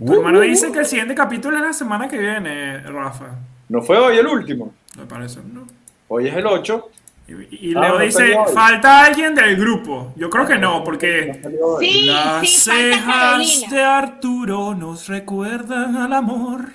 [0.04, 3.26] Tu hermano dice que el siguiente capítulo es la semana que viene, Rafa.
[3.68, 4.74] No fue hoy el último.
[4.96, 5.66] Me parece, ¿no?
[6.08, 6.90] Hoy es el 8.
[7.28, 10.12] Y, y Ah, Leo no dice, falta alguien del grupo.
[10.16, 11.40] Yo creo que no, porque
[11.78, 16.70] Sí, las sí, cejas de Arturo nos recuerdan al amor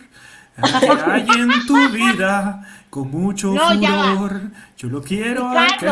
[0.61, 4.41] que hay en tu vida con mucho No, furor.
[4.77, 5.91] Yo lo quiero a que...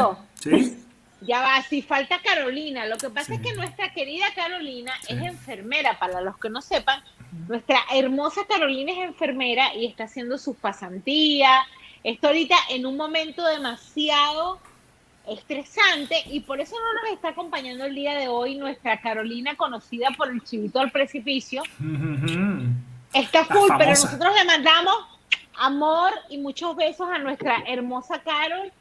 [1.23, 2.86] Ya va, si falta Carolina.
[2.88, 3.34] Lo que pasa Sí.
[3.36, 5.13] es que nuestra querida Carolina Sí.
[5.13, 7.04] es enfermera, para los que no sepan.
[7.47, 11.65] Nuestra hermosa Carolina es enfermera y está haciendo sus pasantías.
[12.04, 14.60] Está ahorita en un momento demasiado
[15.27, 20.10] estresante y por eso no nos está acompañando el día de hoy nuestra Carolina conocida
[20.17, 21.62] por el chivito al precipicio.
[23.13, 24.95] Está full, pero nosotros le mandamos
[25.60, 28.71] amor y muchos besos a nuestra hermosa Carol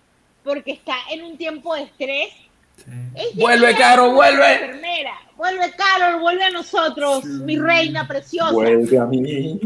[0.45, 2.29] porque está en un tiempo de estrés.
[2.77, 3.41] Sí.
[3.41, 4.53] Vuelve, Carol, vuelve.
[4.55, 5.13] Enfermera.
[5.37, 8.53] Vuelve, Carol, vuelve a nosotros, mi reina preciosa.
[8.53, 9.61] Vuelve a mí.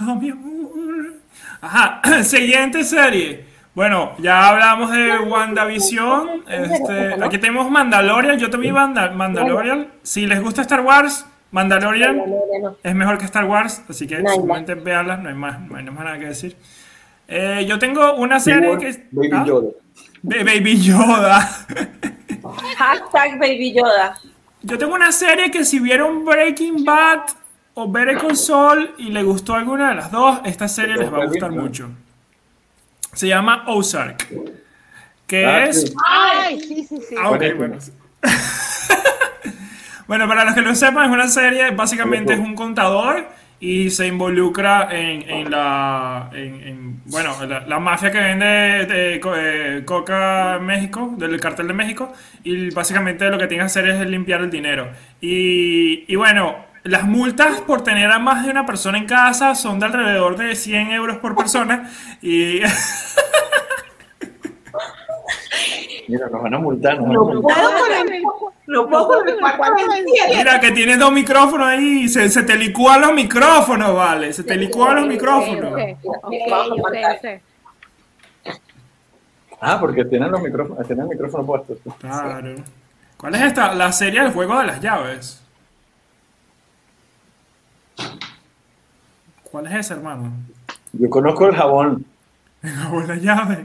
[0.00, 1.14] Oh, mi amor.
[1.60, 3.44] Ajá, siguiente serie.
[3.74, 6.44] Bueno, ya hablamos de WandaVision.
[6.48, 8.38] Este, aquí tenemos Mandalorian.
[8.38, 9.88] Yo te vi Manda- Mandalorian.
[10.02, 12.22] Si les gusta Star Wars, Mandalorian
[12.82, 13.82] es mejor que Star Wars.
[13.88, 14.36] Así que Nada.
[14.36, 15.20] simplemente veanlas.
[15.20, 16.56] No hay más, no hay más nada que decir.
[17.28, 19.00] Eh, yo tengo una serie que es.
[19.10, 19.44] Baby ¿Ah?
[19.46, 19.70] Yoda.
[20.22, 21.66] Ba- Baby Yoda.
[22.76, 24.14] Hashtag Baby Yoda.
[24.62, 27.20] Yo tengo una serie que si vieron Breaking Bad
[27.74, 31.22] o Better Call Saul y le gustó alguna de las dos, esta serie les va
[31.22, 31.90] a gustar mucho.
[33.12, 34.26] Se llama Ozark.
[35.26, 35.82] Que Ah, es.
[35.82, 35.94] sí.
[36.06, 37.14] Ay, sí, sí, sí.
[37.18, 37.58] Ah, ok, Buenísimo.
[37.58, 37.78] bueno.
[40.06, 43.26] bueno, para los que no sepan, es una serie, básicamente es un contador
[43.60, 48.46] y se involucra en, en la, en, en, bueno, la, la mafia que vende
[48.86, 53.66] de, co- eh, coca México, del cartel de México, y básicamente lo que tiene que
[53.66, 54.90] hacer es limpiar el dinero.
[55.20, 59.80] Y, y bueno, las multas por tener a más de una persona en casa son
[59.80, 61.90] de alrededor de 100 euros por persona
[62.20, 62.60] y...
[66.08, 67.56] Mira, nos van a multar, nos van a No multar.
[67.56, 70.04] puedo con el.
[70.36, 74.56] Mira que tienes dos micrófonos ahí, se, se te licúan los micrófonos, vale, se te
[74.56, 75.72] licúan los micrófonos.
[79.60, 81.74] Ah, porque tienen los micrófonos, tienen el micrófono puesto.
[81.98, 82.56] Claro.
[83.16, 83.74] ¿Cuál es esta?
[83.74, 85.40] La serie del juego de las llaves.
[89.44, 90.32] ¿Cuál es esa, hermano?
[90.92, 92.04] Yo conozco el jabón.
[93.06, 93.58] Las llaves.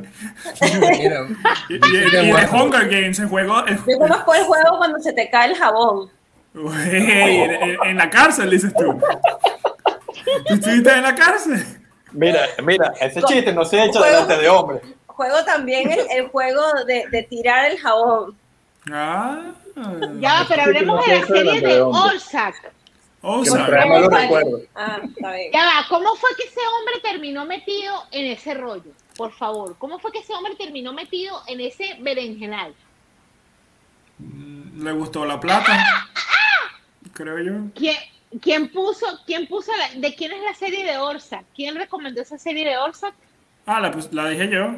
[0.61, 1.25] Mira,
[1.69, 3.65] Y, y- y de Hunger Games, el juego.
[3.65, 6.09] el- Yo conozco el juego cuando se te cae el jabón.
[6.53, 8.99] En, la cárcel, dices tú.
[10.47, 11.63] ¿Tú estuviste en la cárcel?
[12.11, 14.81] Mira, mira, ese chiste no se ha hecho Juego- delante de hombres.
[15.05, 18.35] Juego también el, el juego de, de tirar el jabón.
[18.91, 19.41] Ah.
[20.19, 21.81] Ya, pero hablemos de la serie de
[23.21, 24.61] Que me malos recuerdos.
[24.75, 25.01] Ah.
[25.53, 28.91] Ya va, ¿cómo fue que ese hombre terminó metido en ese rollo?
[29.17, 32.73] Por favor, ¿cómo fue que ese hombre terminó metido en ese berenjenal?
[34.77, 36.07] Le gustó la plata.
[37.13, 37.53] Creo yo.
[37.75, 37.97] ¿Quién,
[38.41, 41.45] quién puso, quién puso la, de quién es la serie de Orsak?
[41.53, 43.13] ¿Quién recomendó esa serie de Orsak?
[43.65, 44.75] Ah, la, dije yo.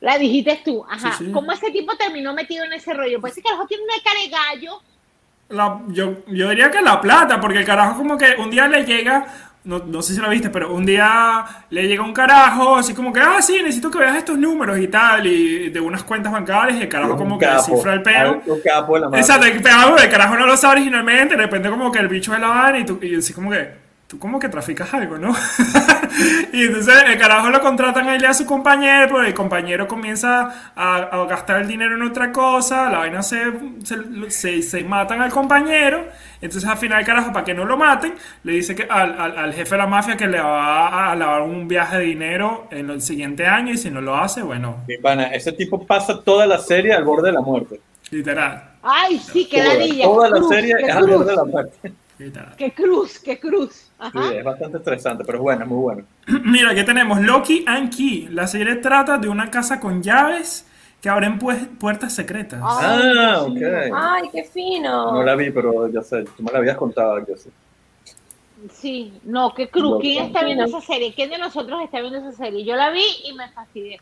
[0.00, 1.12] La dijiste tú, ajá.
[1.12, 1.32] Sí, sí.
[1.32, 3.20] ¿Cómo ese tipo terminó metido en ese rollo?
[3.20, 4.82] Pues ese carajo tiene una cara de gallo.
[5.50, 8.84] La- yo, yo diría que la plata, porque el carajo como que un día le
[8.84, 9.24] llega,
[9.64, 13.12] no, no sé si lo viste, pero un día le llega un carajo, así como
[13.12, 16.78] que, ah, sí, necesito que veas estos números y tal, y de unas cuentas bancarias,
[16.78, 18.42] y el carajo como que descifra el peo.
[18.44, 19.08] La.
[19.18, 22.32] Exacto, el, carajo, el carajo no lo sabe originalmente, de repente como que el bicho
[22.32, 25.34] de la vaina y tú, y así como que, tú como que traficas algo, ¿no?
[26.54, 29.86] y entonces el carajo lo contratan a él y a su compañero, pero el compañero
[29.86, 33.38] comienza a, a gastar el dinero en otra cosa, la vaina se,
[33.84, 36.06] se, se- se matan al compañero,
[36.40, 39.36] entonces al final el carajo, para que no lo maten, le dice que al, al-
[39.38, 42.88] al jefe de la mafia que le va a lavar un viaje de dinero en
[42.88, 46.46] el siguiente año y si no lo hace, bueno, Mi pana, ese tipo pasa toda
[46.46, 47.78] la serie al borde de la muerte.
[48.10, 50.04] literal, Ay, sí, qué Toda, ladilla.
[50.04, 51.92] toda qué la serie es al borde de la muerte.
[52.56, 53.90] Qué cruz, qué cruz.
[54.12, 56.04] Sí, es bastante estresante, pero es bueno, es muy bueno.
[56.44, 58.28] Mira, aquí tenemos Loki and Key.
[58.30, 60.66] La serie trata de una casa con llaves
[61.00, 62.60] que abren pues- puertas secretas.
[62.62, 63.00] Ah.
[63.36, 63.62] Ah, ok.
[63.94, 65.12] Ay, qué fino.
[65.12, 67.50] No la vi, pero ya sé, tú me la habías contado, yo sé.
[68.72, 70.00] Sí, no, qué cruz.
[70.00, 71.14] ¿Quién está viendo esa serie?
[71.14, 72.64] ¿Quién de nosotros está viendo esa serie?
[72.64, 74.00] Yo la vi y me fastidié.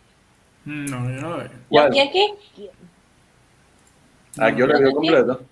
[0.65, 1.51] No, yo no veo.
[1.69, 1.95] ¿Cuál?
[1.95, 2.35] ¿Y aquí?
[4.39, 5.43] Ah, yo la vi completo.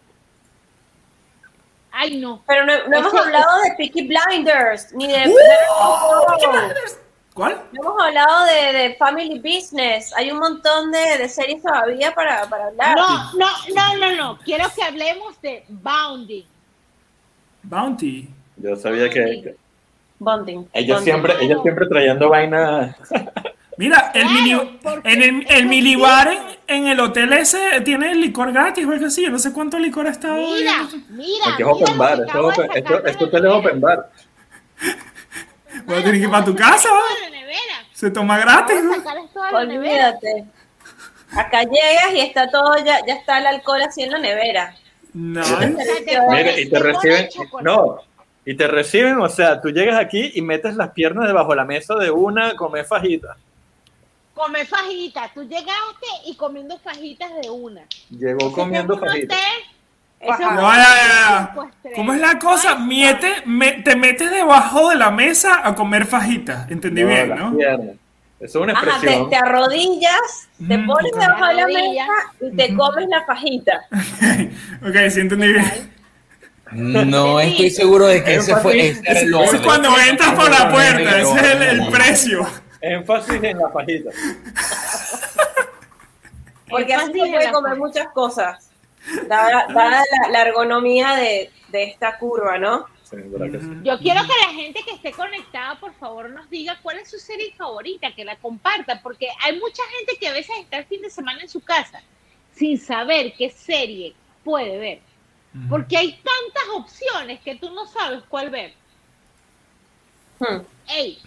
[1.97, 2.43] Ay, no.
[2.47, 5.29] Pero no, no hemos hablado de Peaky Blinders, ni de...
[5.29, 5.33] ¡Uh!
[5.33, 6.69] no,
[7.35, 7.63] ¿Cuál?
[7.73, 10.13] hemos hablado de, de Family Business.
[10.17, 12.97] Hay un montón de, de series todavía para, para hablar.
[12.97, 14.39] No, no, no, no, no.
[14.45, 16.45] Quiero que hablemos de Bounding.
[17.63, 18.29] Bounty.
[18.57, 19.53] Yo sabía que, ella
[20.19, 20.69] Bonding.
[21.03, 22.97] siempre, ella siempre trayendo vaina.
[23.77, 24.53] Mira, el Claro, mini,
[25.05, 29.07] en el, el es minibar en, en el hotel ese tiene licor gratis o algo
[29.07, 29.23] así.
[29.25, 30.61] Yo no sé cuánto licor está hoy.
[30.61, 31.45] Mira, mira.
[31.53, 32.71] Aquí es mira open bar, open-
[33.07, 34.11] esto, hotel es open bar.
[35.87, 36.89] Voy a tener que ir para tu casa.
[37.93, 38.77] Se toma gratis.
[38.83, 38.93] ¿no?
[39.59, 40.45] Olvídate.
[41.37, 44.77] Acá llegas y está todo, ya, ya está el alcohol así en la nevera.
[46.31, 47.29] Mira, y te reciben,
[47.63, 47.99] no,
[48.45, 51.65] y te reciben, o sea, tú llegas aquí y metes las piernas debajo de la
[51.65, 53.37] mesa de una, comer fajita.
[54.35, 55.33] Come fajitas.
[55.33, 57.83] Tú llegaste y comiendo fajitas de una.
[58.11, 59.39] Llegó comiendo fajitas.
[60.21, 61.69] Eso No, ya, ya, Cinco ya.
[61.71, 61.97] estrellas.
[61.97, 62.75] ¿Cómo es la cosa?
[62.77, 66.71] Miete- me- te metes debajo de la mesa a comer fajitas.
[66.71, 67.59] Entendí No, bien, ¿no?
[68.41, 69.31] Eso es una Ajá, te, expresión.
[69.31, 70.87] te arrodillas, te Mm.
[70.87, 72.07] pones debajo de la mesa
[72.41, 73.85] y te comes la fajita.
[74.83, 75.93] ok, sí entendí bien.
[76.73, 80.51] No estoy seguro de que ese fue ese era el Ese es cuando entras por
[80.51, 82.47] la puerta, ese es el, el precio.
[82.93, 84.11] Énfasis en la fajita.
[86.69, 88.71] Porque así se puede comer muchas cosas.
[89.29, 92.87] Dada, dada la, la ergonomía de, de esta curva, ¿no?
[93.03, 93.71] Sí, verdad que sí.
[93.83, 97.19] Yo quiero que la gente que esté conectada, por favor, nos diga cuál es su
[97.19, 101.03] serie favorita, que la comparta, porque hay mucha gente que a veces está el fin
[101.03, 102.03] de semana en su casa
[102.55, 105.01] sin saber qué serie puede ver.
[105.69, 108.75] Porque hay tantas opciones que tú no sabes cuál ver.
[110.41, 110.63] Hmm.
[110.89, 111.21] Ey,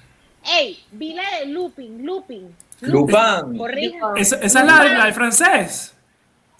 [0.47, 2.55] Ey, vi la de Lupin, Lupin.
[2.81, 3.15] Lupin.
[4.15, 5.93] Esa, esa es la, la de francés.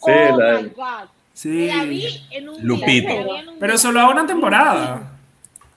[0.03, 1.09] Sí, oh la- my God.
[1.33, 1.67] Sí.
[1.67, 2.87] La vi en un Lupito.
[3.09, 3.77] día, vi en un Pero día.
[3.77, 5.11] solo a una temporada.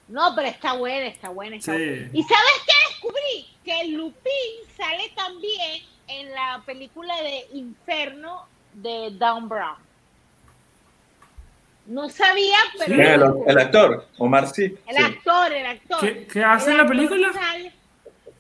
[0.09, 1.57] No, pero está buena, está buena.
[1.57, 1.79] Está Sí.
[1.79, 2.09] buena.
[2.13, 3.47] ¿Y sabes qué descubrí?
[3.65, 9.77] Que Lupin sale también en la película de Inferno de Dan Brown.
[11.87, 12.87] No sabía, pero...
[12.87, 13.15] ¿Quién es
[13.47, 14.07] el, actor?
[14.19, 14.65] Omar sí.
[14.87, 15.03] El Sí.
[15.03, 16.01] actor, el actor.
[16.01, 17.33] ¿Qué- qué hace El en la película?
[17.33, 17.73] sale-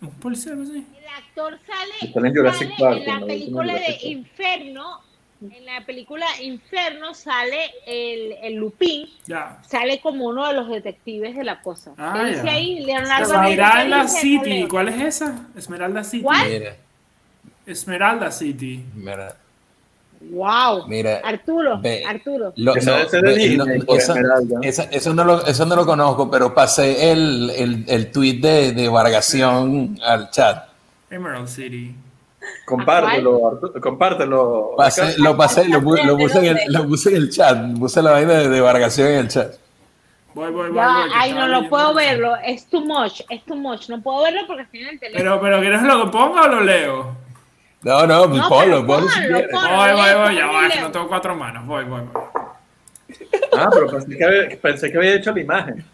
[0.03, 0.86] Un policía, algo así.
[0.98, 3.98] el actor sale, Sale en Park, la película de.
[4.03, 5.01] Inferno.
[5.42, 9.59] En la película Inferno sale el, el Lupin, Ya.
[9.66, 11.92] sale como uno de los detectives de la cosa.
[11.96, 12.53] Ah, ¿Qué dice ya.
[12.53, 12.80] ahí?
[12.80, 14.66] Leonardo Esmeralda dice, City.
[14.68, 15.46] ¿Cuál es esa?
[15.57, 16.22] Esmeralda City.
[16.22, 16.76] ¿Cuál?
[17.66, 18.84] Esmeralda City.
[18.94, 19.36] mira.
[20.20, 20.86] Wow.
[20.86, 22.04] Mira, Arturo, ve.
[22.06, 22.52] Arturo.
[22.56, 27.50] Lo- no, ve, por esa- eso, no lo, eso no lo conozco, pero pasé el,
[27.56, 30.68] el, el tweet de, de Vargación al chat.
[31.10, 31.94] Emerald City.
[32.66, 34.70] Compártelo, Arturo, compártelo.
[34.76, 38.02] Pasé- lo pasé, lo, pu- lo puse en el, lo puse en el chat, puse
[38.02, 39.54] la vaina de, de Vargación en el chat.
[40.34, 40.76] Voy, voy, voy.
[40.76, 41.94] Ya, ay, no lo puedo eso.
[41.94, 42.36] verlo.
[42.44, 43.88] Es too much, es too much.
[43.88, 45.24] No puedo verlo porque estoy en el teléfono.
[45.24, 47.16] Pero, pero ¿quieres lo que ponga o lo leo?
[47.83, 49.51] No, no, pues No, ponlo, ponlo si quieres.
[49.53, 50.35] Voy, voy, voy.
[50.37, 51.66] Ya va, que no tengo cuatro manos.
[51.66, 52.22] Voy, voy, voy.
[53.57, 55.85] Ah, pero pensé que, había, pensé que había hecho la imagen.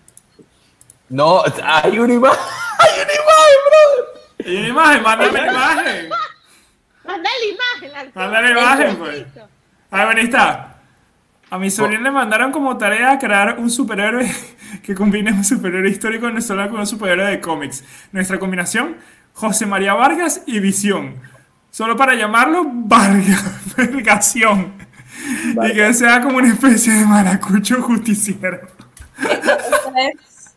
[1.09, 2.39] No, hay una imagen,
[2.79, 4.53] hay una imagen, brother.
[4.53, 6.09] Y una imagen, mándame la imagen.
[7.05, 8.13] Manda la imagen.
[8.15, 9.27] Manda la imagen, pues.
[9.91, 10.73] A ver, ahí está.
[11.49, 14.29] A mi sobrino le mandaron como tarea crear un superhéroe
[14.83, 17.85] que combine un superhéroe histórico venezolano con un superhéroe de cómics.
[18.11, 18.97] Nuestra combinación,
[19.33, 21.23] José María Vargas y Visión.
[21.77, 23.45] Solo para llamarlo Vargas,
[23.77, 24.73] Vergación.
[25.63, 28.63] Y que sea como una especie de maracucho justiciero.
[29.95, 30.55] Es.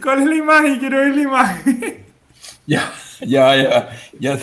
[0.00, 0.78] ¿Cuál es la imagen?
[0.78, 2.04] Quiero ver la imagen.
[2.66, 3.88] Ya, ya, ya,
[4.20, 4.38] ya.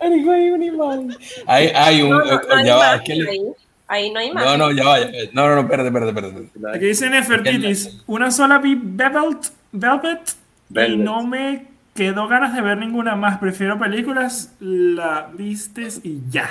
[0.00, 1.16] Hay una imagen.
[1.46, 3.40] Hay, hay un, No, no, no hay ya va, imagen es que le- ahí.
[3.40, 3.54] No
[3.90, 4.58] hay no, imagen.
[4.58, 6.76] no, ya va, ya- no, no, no, espérate, espérate, espérate.
[6.78, 10.30] Aquí dice Nefertitis, una sola vi Velvet, Velvet
[10.70, 11.04] y Velvet.
[11.04, 11.66] no me
[11.98, 13.38] quedó ganas de ver ninguna más.
[13.38, 16.48] Prefiero películas, la vistes y ya.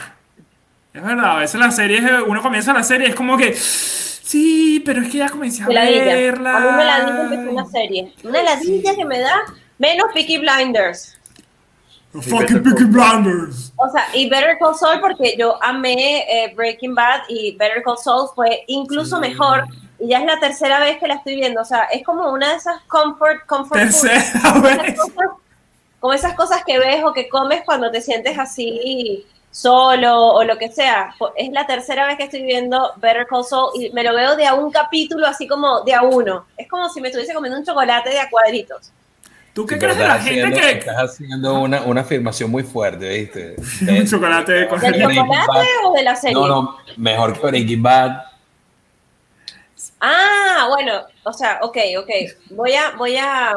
[0.94, 5.02] Es verdad, a veces las series, uno comienza la serie, es como que, sí, pero
[5.02, 6.58] es que ya comencé a verla.
[6.58, 8.14] A mí me ladilla empezar una serie.
[8.24, 9.36] Una ladilla que me da
[9.78, 11.14] menos Peaky Blinders.
[12.12, 13.72] Fucking Peaky Blinders.
[13.78, 17.98] O sea, y Better Call Saul porque yo amé eh, Breaking Bad y Better Call
[17.98, 19.30] Saul fue incluso Sí.
[19.30, 19.66] mejor.
[20.00, 21.62] Y ya es la tercera vez que la estoy viendo.
[21.62, 23.90] O sea, es como una de esas comfort, comfort food.
[24.10, 24.96] Tercera Esas vez.
[25.00, 25.30] cosas-
[26.00, 30.56] como esas cosas que ves o que comes cuando te sientes así solo o lo
[30.60, 31.16] que sea.
[31.36, 34.46] Es la tercera vez que estoy viendo Better Call Saul y me lo veo de
[34.46, 36.46] a un capítulo así como de a uno.
[36.56, 38.92] Es como si me estuviese comiendo un chocolate de a cuadritos.
[39.54, 40.72] ¿Tú qué Sí, crees de la estás gente haciendo- que...
[40.78, 43.56] Estás haciendo una, una afirmación muy fuerte, ¿viste?
[44.00, 46.36] Un chocolate de ¿Del chocolate o de la serie?
[46.36, 48.12] No, no, mejor que Breaking Bad.
[50.00, 52.10] Ah, bueno, o sea, ok, ok.
[52.52, 53.56] Voy a, voy a,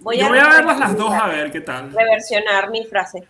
[0.00, 1.92] voy Yo a, voy a verlas las dos a ver qué tal.
[1.92, 3.24] reversionar mi frase.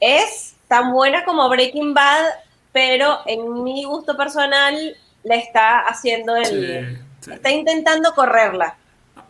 [0.00, 2.24] Es tan buena como Breaking Bad,
[2.72, 7.32] pero en mi gusto personal le está haciendo el, Sí, sí.
[7.32, 8.74] está intentando correrla.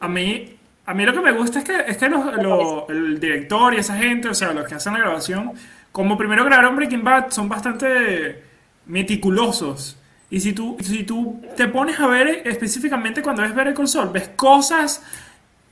[0.01, 0.57] A mí,
[0.87, 3.79] a mí lo que me gusta es que, es que los- lo- el director y
[3.79, 5.53] esa gente, o sea, los que hacen la grabación,
[5.93, 8.43] como primero grabaron Breaking Bad, son bastante
[8.87, 9.97] meticulosos.
[10.31, 14.09] Y si tú, si tú te pones a ver específicamente cuando ves Better Call Saul,
[14.11, 15.03] ves cosas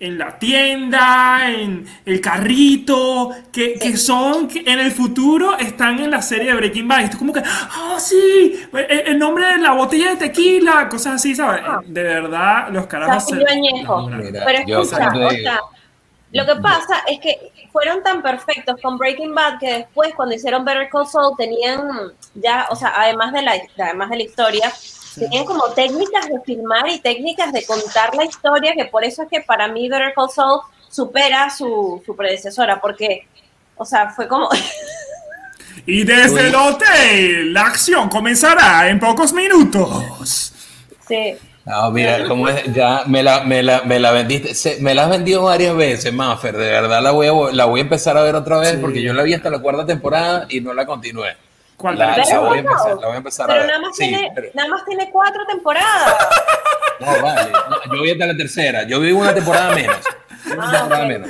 [0.00, 6.10] en la tienda, en el carrito, que, que son, que en el futuro están en
[6.10, 7.04] la serie de Breaking Bad.
[7.06, 11.14] Y tú como que, ah, sí, el, el nombre de la botella de tequila, cosas
[11.14, 11.62] así, ¿sabes?
[11.86, 13.24] De verdad, los O sea, carajos...
[13.26, 14.08] se- Añejo.
[14.08, 15.60] Mira, Pero yo escucha, cuando o sea,
[16.32, 17.38] lo que pasa es que
[17.74, 22.68] fueron tan perfectos con Breaking Bad que después cuando hicieron Better Call Saul tenían ya,
[22.70, 24.72] o sea, además de la, además de la historia,
[25.16, 29.28] tenían como técnicas de filmar y técnicas de contar la historia, que por eso es
[29.28, 33.26] que para mí Better Call Saul supera su, su predecesora, porque,
[33.76, 34.48] o sea, fue como...
[35.86, 40.54] Y desde el hotel, la acción comenzará en pocos minutos.
[41.08, 41.36] sí.
[41.66, 45.04] No, mira, como es, ya me la, me la, me la vendiste, se- me la
[45.04, 48.22] has vendido varias veces, Maffer, de verdad la voy a, la voy a empezar a
[48.22, 48.76] ver otra vez Sí.
[48.82, 51.36] porque yo la vi hasta la cuarta temporada y no la continué.
[51.78, 51.98] ¿Cuál?
[51.98, 53.68] La, la voy a empezar, la voy a empezar a Pero ver.
[53.70, 56.16] nada más, Sí, tiene, pero- nada más tiene cuatro temporadas.
[57.00, 57.52] no, vale,
[57.92, 59.96] yo vi hasta la tercera, yo vi una temporada menos.
[60.58, 61.28] Una temporada menos.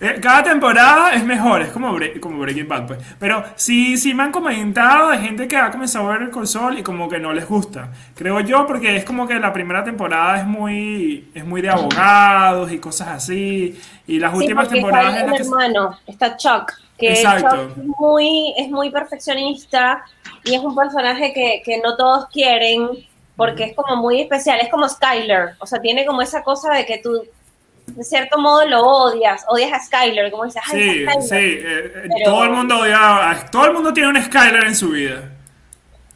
[0.00, 2.98] Eh, Cada temporada es mejor, es como, Bre- como Breaking Bad, pues.
[3.18, 6.78] Pero sí, sí me han comentado de gente que ha comenzado a ver el Sol
[6.78, 7.90] y como que no les gusta.
[8.14, 12.70] Creo yo, porque es como que la primera temporada es muy, es muy de abogados
[12.72, 13.78] y cosas así.
[14.06, 15.42] Y las Sí, últimas temporadas está en el las que...
[15.44, 17.56] hermano, está Chuck, que Exacto.
[17.56, 20.04] Chuck es muy, es muy perfeccionista
[20.44, 22.88] y es un personaje que, que no todos quieren
[23.36, 26.86] porque es como muy especial, es como Skyler, o sea, tiene como esa cosa de
[26.86, 27.22] que tú
[27.96, 31.04] de cierto modo lo odias, odias a Skyler, como dices, Sí, sí.
[31.04, 31.32] Skyler".
[31.32, 33.48] eh, eh, Pero- Todo el mundo odia...
[33.50, 35.22] Todo el mundo tiene un Skyler en su vida.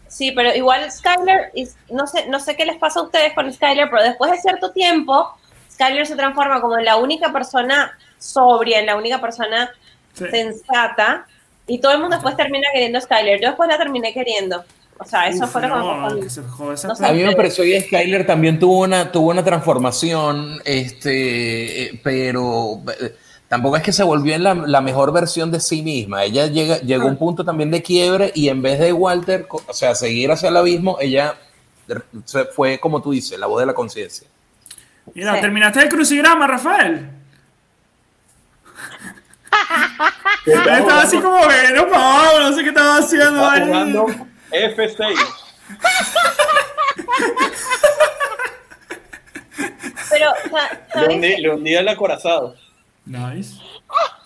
[0.06, 1.52] Sí, pero igual Skyler,
[1.90, 4.72] no sé, no sé qué les pasa a ustedes con Skyler, pero después de cierto
[4.72, 5.34] tiempo,
[5.72, 9.70] Skyler se transforma como en la única persona sobria, en la única persona
[10.12, 10.26] Sí.
[10.30, 11.26] sensata,
[11.66, 13.40] y todo el mundo después termina queriendo a Skyler.
[13.40, 14.64] Yo después la terminé queriendo.
[15.03, 16.20] O sea, eso Uf, fue lo que me no, pasó a mí.
[16.20, 17.07] que se jode esa No sé.
[17.07, 22.82] A mí me pareció que Skyler también tuvo una, tuvo una transformación, este, eh, pero
[23.01, 23.16] eh,
[23.48, 26.24] tampoco es que se volvió en la, la mejor versión de sí misma.
[26.24, 29.72] Ella llega, llegó a un punto también de quiebre y en vez de Walter, o
[29.72, 31.34] sea, seguir hacia el abismo, ella
[32.55, 34.28] fue, como tú dices, la voz de la conciencia.
[35.14, 35.40] Mira, Sí.
[35.40, 37.09] ¿terminaste el crucigrama, Rafael?
[40.46, 43.26] Estaba así como que no pagaba, no sé qué estaba haciendo.
[43.44, 44.07] estaba jugando
[44.51, 45.16] F6.
[50.11, 52.55] Pero, sea, Le ¿saben, hundí, le hundí el acorazado.
[53.05, 53.59] Nice.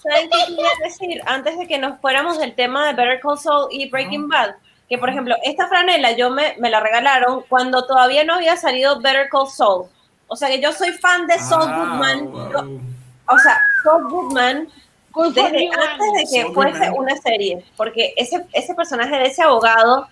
[0.02, 1.20] ¿saben qué quería decir?
[1.26, 4.54] Antes de que nos fuéramos del tema de Better Call Saul y Breaking Bad,
[4.88, 9.00] que por ejemplo, esta franela yo me, me la regalaron cuando todavía no había salido
[9.00, 9.86] Better Call Saul.
[10.26, 12.30] O sea que yo soy fan de Saul Ah, Goodman.
[12.30, 12.50] wow.
[12.52, 12.80] Yo-
[13.26, 14.68] o sea, Saul Goodman
[15.14, 20.08] desde you, antes de que fuese una serie, porque ese, ese personaje de ese abogado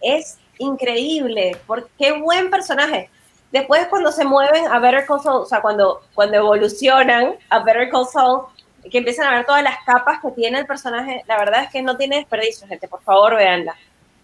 [0.00, 3.08] es increíble, porque qué buen personaje.
[3.52, 7.90] Después cuando se mueven a Better Call Saul, o sea, cuando, cuando evolucionan a Better
[7.90, 8.42] Call Saul,
[8.90, 11.82] que empiezan a ver todas las capas que tiene el personaje, la verdad es que
[11.82, 13.74] no tiene desperdicio, gente, por favor, véanla.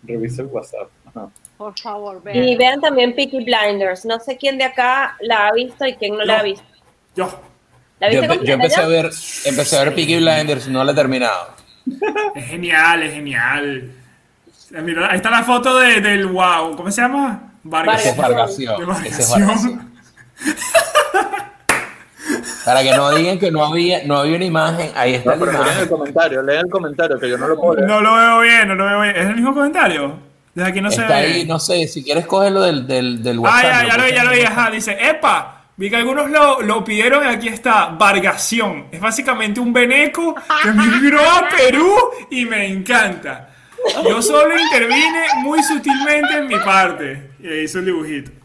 [0.03, 0.89] Revisa el WhatsApp.
[1.07, 1.29] Ajá.
[1.57, 2.45] Por favor, vean.
[2.45, 6.16] Y vean también Peaky Blinders, no sé quién de acá la ha visto y quién
[6.16, 6.66] no la ha visto.
[7.14, 7.29] Yo.
[8.01, 8.82] ¿La Yo, viste empe- yo completa empecé ya?
[8.84, 9.11] a ver,
[9.47, 11.49] empecé a ver Peaky Blinders, no la he terminado.
[12.34, 13.90] Es genial, es genial.
[14.74, 16.76] Eh, Mira, ahí está la foto de, del wow.
[16.76, 17.53] ¿Cómo se llama?
[17.62, 18.01] Vargas.
[18.01, 18.16] Ese es.
[18.16, 18.82] Vargación.
[19.07, 19.92] Es Vargación.
[22.64, 25.62] Para que no digan que no había, no había una imagen, ahí está No, pero
[25.64, 27.88] leen el comentario, leen el comentario, que yo no lo puedo leer.
[27.88, 29.16] No lo veo bien, no lo veo bien.
[29.16, 30.18] ¿Es el mismo comentario?
[30.53, 31.20] Desde aquí no se Está ve.
[31.20, 33.62] ahí, no sé, si quieres cogerlo del, del, del Ah, WhatsApp.
[33.62, 34.40] ya, ya lo vi, ya lo vi.
[34.40, 38.89] Ajá, dice, epa, vi que algunos lo, lo pidieron y aquí está, Vargación.
[38.91, 41.95] Es básicamente un veneco que migró a Perú
[42.31, 43.51] y me encanta.
[44.05, 47.31] Yo solo intervine muy sutilmente en mi parte.
[47.41, 48.31] Y ahí hizo el dibujito.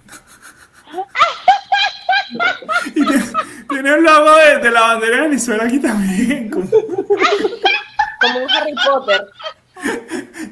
[2.85, 3.23] Y tiene,
[3.67, 6.49] tiene el logo de, de la bandera de Venezuela aquí también.
[6.49, 9.27] Como, Como un Harry Potter.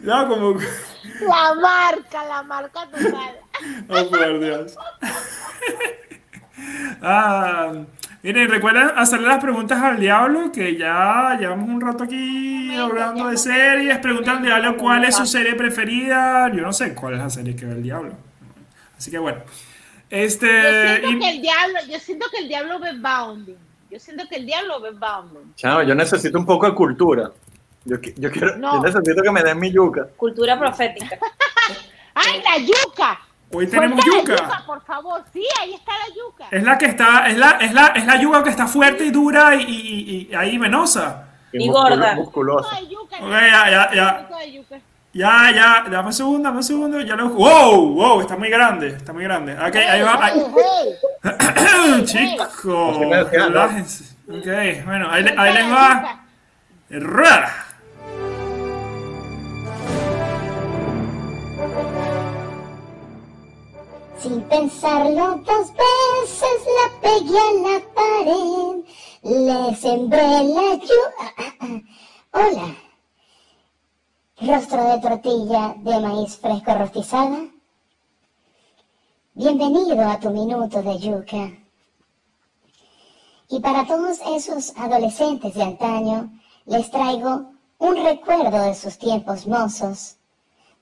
[0.03, 0.59] no, como...
[1.21, 3.39] La marca, la marca total.
[3.87, 4.75] Oh, por Dios.
[7.01, 7.71] Ah,
[8.23, 13.37] miren, recuerden hacerle las preguntas al diablo, que ya llevamos un rato aquí hablando de
[13.37, 13.97] series.
[13.99, 16.49] Pregunta al diablo cuál es su serie preferida.
[16.53, 18.13] Yo no sé cuál es la serie que ve el diablo.
[18.97, 19.39] Así que bueno.
[20.11, 20.99] Yo Este.
[21.01, 23.55] siento y- que el diablo, yo siento que el diablo ve bounding.
[23.91, 25.53] Yo siento que el diablo ve bounding.
[25.55, 27.31] Chamo, yo necesito un poco de cultura.
[27.85, 28.73] Yo, yo quiero, No.
[28.75, 30.07] yo necesito que me den mi yuca.
[30.17, 31.17] Cultura profética.
[32.13, 33.19] ¡Ay, la yuca!
[33.51, 34.63] Hoy tenemos la yuca.
[34.65, 35.23] por favor.
[35.33, 36.45] Sí, ahí está la yuca.
[36.51, 39.11] Es la que está, es la, es la, es la yuca que está fuerte y
[39.11, 41.25] dura y, y- y ahí venosa.
[41.51, 42.15] Y musculo- gorda.
[42.15, 42.69] Musculosa.
[42.75, 43.15] Ay, yuca.
[43.17, 44.21] Ok, ya, ya, ya.
[44.29, 44.75] Yuca yuca.
[45.11, 47.29] Ya, ya, dame un segundo, dame un segundo, ya lo...
[47.29, 47.95] ¡Wow!
[47.95, 48.21] ¡Wow!
[48.21, 49.53] Está muy grande, está muy grande.
[49.53, 50.23] Ok, ahí va.
[50.25, 50.33] ahí-
[51.23, 52.05] Hey, hey.
[52.05, 52.97] Chicos,
[53.31, 54.03] relájense.
[54.29, 56.19] Ok, bueno, ahí, le- ahí les va.
[56.91, 57.65] Rueda.
[64.21, 68.83] Sin pensarlo dos veces la pegué a la pared,
[69.23, 71.83] le sembré la lluvia.
[72.33, 72.75] Hola.
[74.41, 77.47] Rostro de tortilla de maíz fresco rostizada.
[79.35, 81.51] Bienvenido a tu minuto de yuca.
[83.47, 86.29] Y para todos esos adolescentes de antaño,
[86.65, 90.18] les traigo un recuerdo de sus tiempos mozos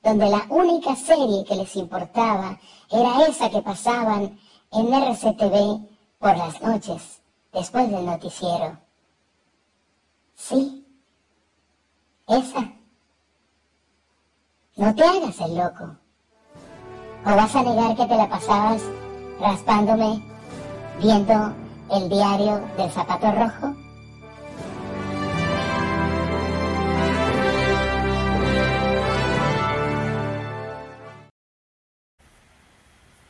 [0.07, 2.57] donde la única serie que les importaba
[2.89, 4.39] era esa que pasaban
[4.71, 5.85] en RCTV
[6.17, 8.77] por las noches, después del noticiero.
[10.33, 10.85] Sí,
[12.25, 12.71] esa.
[14.77, 15.97] No te hagas el loco.
[17.25, 18.81] ¿O vas a negar que te la pasabas
[19.41, 20.23] raspándome,
[21.01, 21.53] viendo
[21.91, 23.86] el diario del zapato rojo?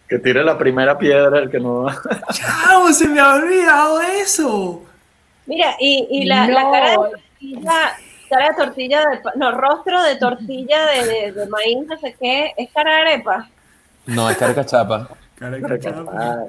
[0.08, 1.88] Que tire la primera piedra el que no.
[2.34, 2.88] ¡Chao!
[2.94, 4.84] Se me ha olvidado eso.
[5.46, 7.98] Mira, y, y la, cara de tortilla,
[8.30, 12.16] cara de tortilla, de, pa- no, rostro de tortilla de, de, de maíz, no sé
[12.20, 13.50] qué, es cara de arepa.
[14.06, 15.10] No, es carcachapa.
[15.38, 16.12] Caraca, chapa.
[16.18, 16.44] Ah,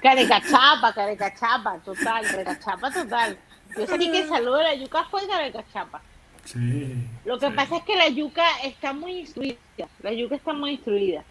[0.00, 3.36] Carecachapa, carecachapa, total, carecachapa total.
[3.76, 6.00] Yo sentí que el saludo de la yuca fue carecachapa.
[6.44, 6.94] Sí.
[7.24, 9.56] Lo que pasa es que la yuca está muy instruida.
[10.02, 11.24] La yuca está muy instruida.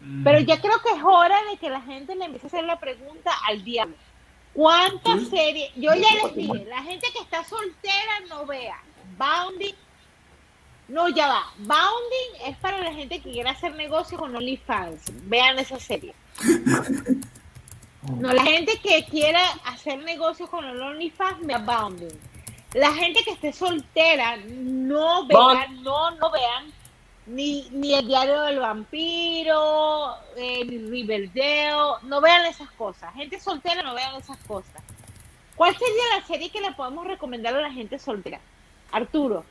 [0.00, 0.24] Mm.
[0.24, 2.78] Pero ya creo que es hora de que la gente le empiece a hacer la
[2.78, 3.96] pregunta al diablo.
[4.52, 5.72] ¿Cuántas series?
[5.76, 8.80] Yo ya les dije, la gente que está soltera no vea.
[9.16, 9.74] Bounding.
[10.88, 11.52] No, ya va.
[11.58, 15.12] Bounding es para la gente que quiere hacer negocio con OnlyFans.
[15.28, 16.14] Vean esa serie.
[18.16, 22.18] No, la gente que quiera hacer negocios con el OnlyFans, vea Bounding.
[22.72, 26.72] La gente que esté soltera, no vean, no, no vean
[27.28, 33.12] ni, ni el diario del vampiro, eh, ni Riverdale, no vean esas cosas.
[33.14, 34.82] Gente soltera, no vean esas cosas.
[35.56, 38.40] ¿Cuál sería la serie que le podemos recomendar a la gente soltera?
[38.92, 39.44] Arturo,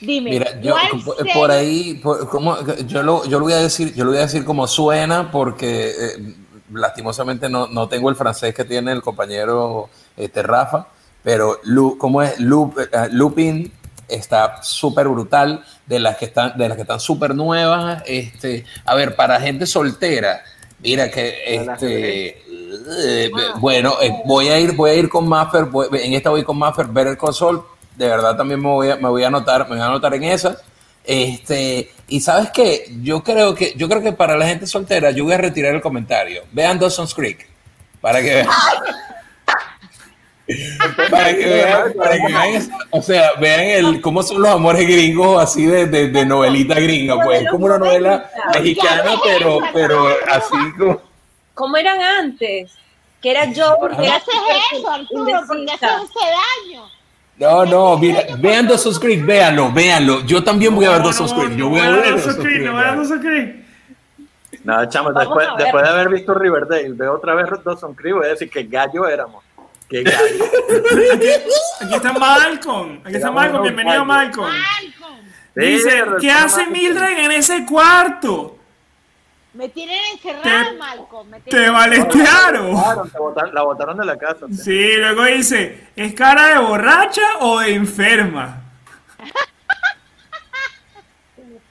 [0.00, 0.30] dime.
[0.30, 3.58] Mira, yo ¿cuál por, serie- por ahí, por- como, yo, lo, yo lo voy a
[3.58, 6.34] decir, yo lo voy a decir como suena, porque eh,
[6.72, 10.88] lastimosamente no, no tengo el francés que tiene el compañero este, Rafa,
[11.22, 12.38] pero Lu, ¿cómo es?
[12.40, 13.72] Lu- eh, Lupin
[14.08, 18.02] está súper brutal, de las que están, de las que están súper nuevas.
[18.06, 20.40] Este, a ver, para gente soltera,
[20.78, 22.28] mira que este.
[22.38, 26.44] eh, bueno, eh, voy a ir, voy a ir con Maffer, voy- en esta voy
[26.44, 27.58] con Maffer, ver el console,
[27.96, 30.22] de verdad también me voy a, me voy a anotar, me voy a anotar en
[30.22, 30.56] esa.
[31.02, 35.24] Este, y sabes qué, yo creo que, yo creo que para la gente soltera, yo
[35.24, 36.42] voy a retirar el comentario.
[36.52, 37.48] Vean Dawson's Creek,
[38.00, 38.48] para que vean.
[41.10, 45.42] Para que vean, para que vean, o sea, vean el cómo son los amores gringos
[45.42, 50.72] así de, de, de novelita gringa, pues es como una novela mexicana, pero, pero así
[50.78, 51.00] como.
[51.54, 52.72] ¿Cómo eran antes?
[53.20, 54.34] Que era yo, ¿Por qué haces
[54.72, 55.42] eso, Arturo?
[55.46, 56.84] ¿Por qué haces ese daño?
[57.36, 60.20] No, no, mira, vean Dawson's Creek, véanlo, véanlo.
[60.26, 61.56] Yo también voy a ver No, Dawson's no, Creek.
[61.56, 63.60] Yo no voy a ver Dawson's Dawson's Creek, no vean Dawson's Creek.
[64.64, 68.30] No, chamo, después, después de haber visto Riverdale, veo otra vez Dawson Creek, voy a
[68.30, 69.42] decir que gallo éramos.
[69.90, 70.44] Que gallo.
[71.82, 73.00] Aquí está Malcolm.
[73.04, 73.62] Aquí está Malcolm.
[73.64, 74.04] Bienvenido.
[74.04, 74.48] Malcolm.
[74.52, 75.20] Malcolm,
[75.54, 76.66] Dice, ¿qué hace.
[76.66, 78.56] Mildred en ese cuarto?
[79.52, 81.28] me tienen encerrada, Te- Malcolm.
[81.28, 82.06] Me Te tienen-.
[82.72, 84.46] Botaron, te botaron- la botaron de la casa.
[84.56, 88.62] Sí, luego dice, ¿es cara de borracha o de enferma?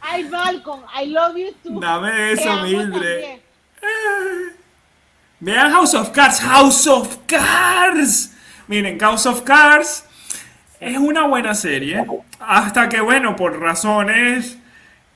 [0.02, 1.80] Ay, Malcolm, I love you too.
[1.80, 3.40] Dame eso, Mildred.
[5.42, 8.32] Vean House of Cards, House of Cards.
[8.68, 10.04] Miren, House of Cards
[10.80, 12.06] es una buena serie.
[12.40, 14.58] Hasta que, bueno, por razones,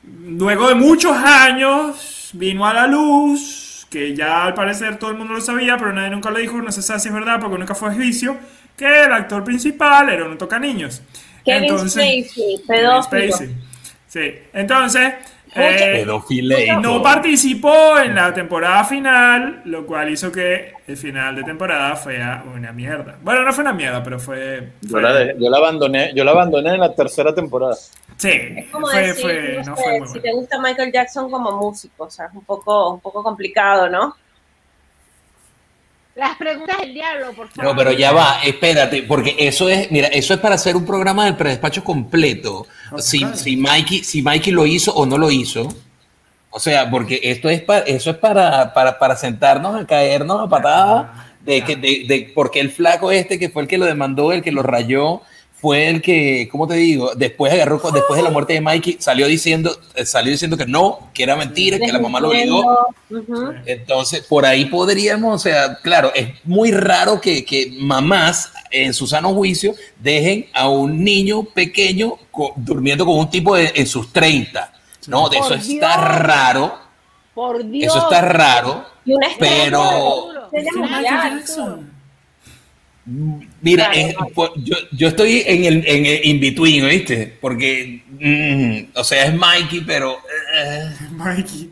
[0.04, 5.34] luego de muchos años, vino a la luz, que ya al parecer todo el mundo
[5.34, 7.76] lo sabía, pero nadie nunca lo dijo, no se sabe si es verdad, porque nunca
[7.76, 8.38] fue a juicio,
[8.78, 11.02] que el actor principal era un toca niños.
[11.44, 13.04] Kevin Spacey, Kevin pedófilo.
[13.04, 13.56] Spacey.
[14.08, 15.14] Sí, entonces...
[15.56, 16.06] eh,
[16.82, 22.43] no participó en la temporada final, lo cual hizo que el final de temporada fuera
[22.54, 23.16] una mierda.
[23.22, 24.70] Bueno, no fue una mierda, pero fue.
[24.82, 27.76] Yo la, dejé- yo la abandoné, yo la abandoné en la tercera temporada.
[28.18, 28.32] sí,
[28.72, 30.22] Como fue, decir, fue- no no sé, fue muy si bueno.
[30.24, 34.16] te gusta Michael Jackson como músico, o sea, es un poco, un poco complicado, ¿no?
[36.16, 37.72] Las preguntas del diablo, por favor.
[37.72, 41.26] No, pero ya va, espérate, porque eso es, mira, eso es para hacer un programa
[41.26, 42.68] del predespacho completo.
[42.99, 45.68] Si, si, Mikey, si Mikey lo hizo o no lo hizo.
[46.51, 50.47] O sea, porque esto es para, eso es para, para, para sentarnos a caernos a
[50.47, 51.07] patadas
[51.41, 54.43] de que, de, de porque el flaco este que fue el que lo demandó, el
[54.43, 55.22] que lo rayó,
[55.64, 57.11] fue el que, ¿cómo te digo?
[57.16, 61.07] Después agarró, después de la muerte de Mikey, salió diciendo, eh, salió diciendo que no,
[61.14, 62.89] que era mentira, que la mamá lo obligó.
[63.09, 63.53] Ujú.
[63.66, 69.07] Entonces, por ahí podríamos, o sea, claro, es muy raro que, que mamás en su
[69.07, 74.11] sano juicio dejen a un niño pequeño co- durmiendo con un tipo de- en sus
[74.11, 74.70] 30.
[75.07, 75.64] No, de eso está
[75.95, 76.20] Dios.
[76.20, 76.78] raro,
[77.34, 77.95] Por Dios.
[77.95, 81.01] eso está raro, Y una estrella pero como mundial.
[81.03, 81.93] Michael Jackson.
[83.06, 87.38] Mira, es- pues, yo, yo estoy en el, en el in-between, ¿viste?
[87.41, 90.18] Porque, mm, o sea, es Mikey, pero...
[90.56, 91.72] eh, Mikey.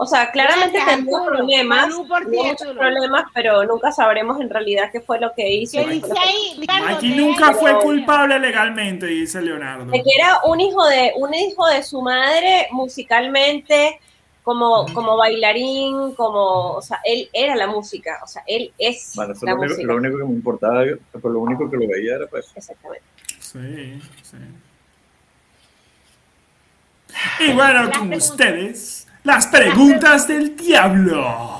[0.00, 5.32] O sea, claramente tenemos problemas, muchos problemas, pero nunca sabremos en realidad qué fue lo
[5.34, 5.76] que hizo.
[5.78, 6.16] ¿Qué qué dice fue
[6.66, 9.86] lo que- Mikey nunca fue culpable legalmente, dice Leonardo.
[9.90, 13.98] De que era un hijo de, un hijo de su madre musicalmente,
[14.42, 19.34] como, como bailarín, como, o sea, él era la música, o sea, él es Bueno,
[19.34, 19.86] eso la es lo único, música.
[19.92, 22.46] lo único que me importaba, pero lo único que lo veía era pues.
[22.54, 23.04] Exactamente.
[23.40, 24.36] Sí, sí.
[27.40, 28.30] Y bueno, Las con preguntas.
[28.30, 31.56] ustedes, las preguntas del diablo.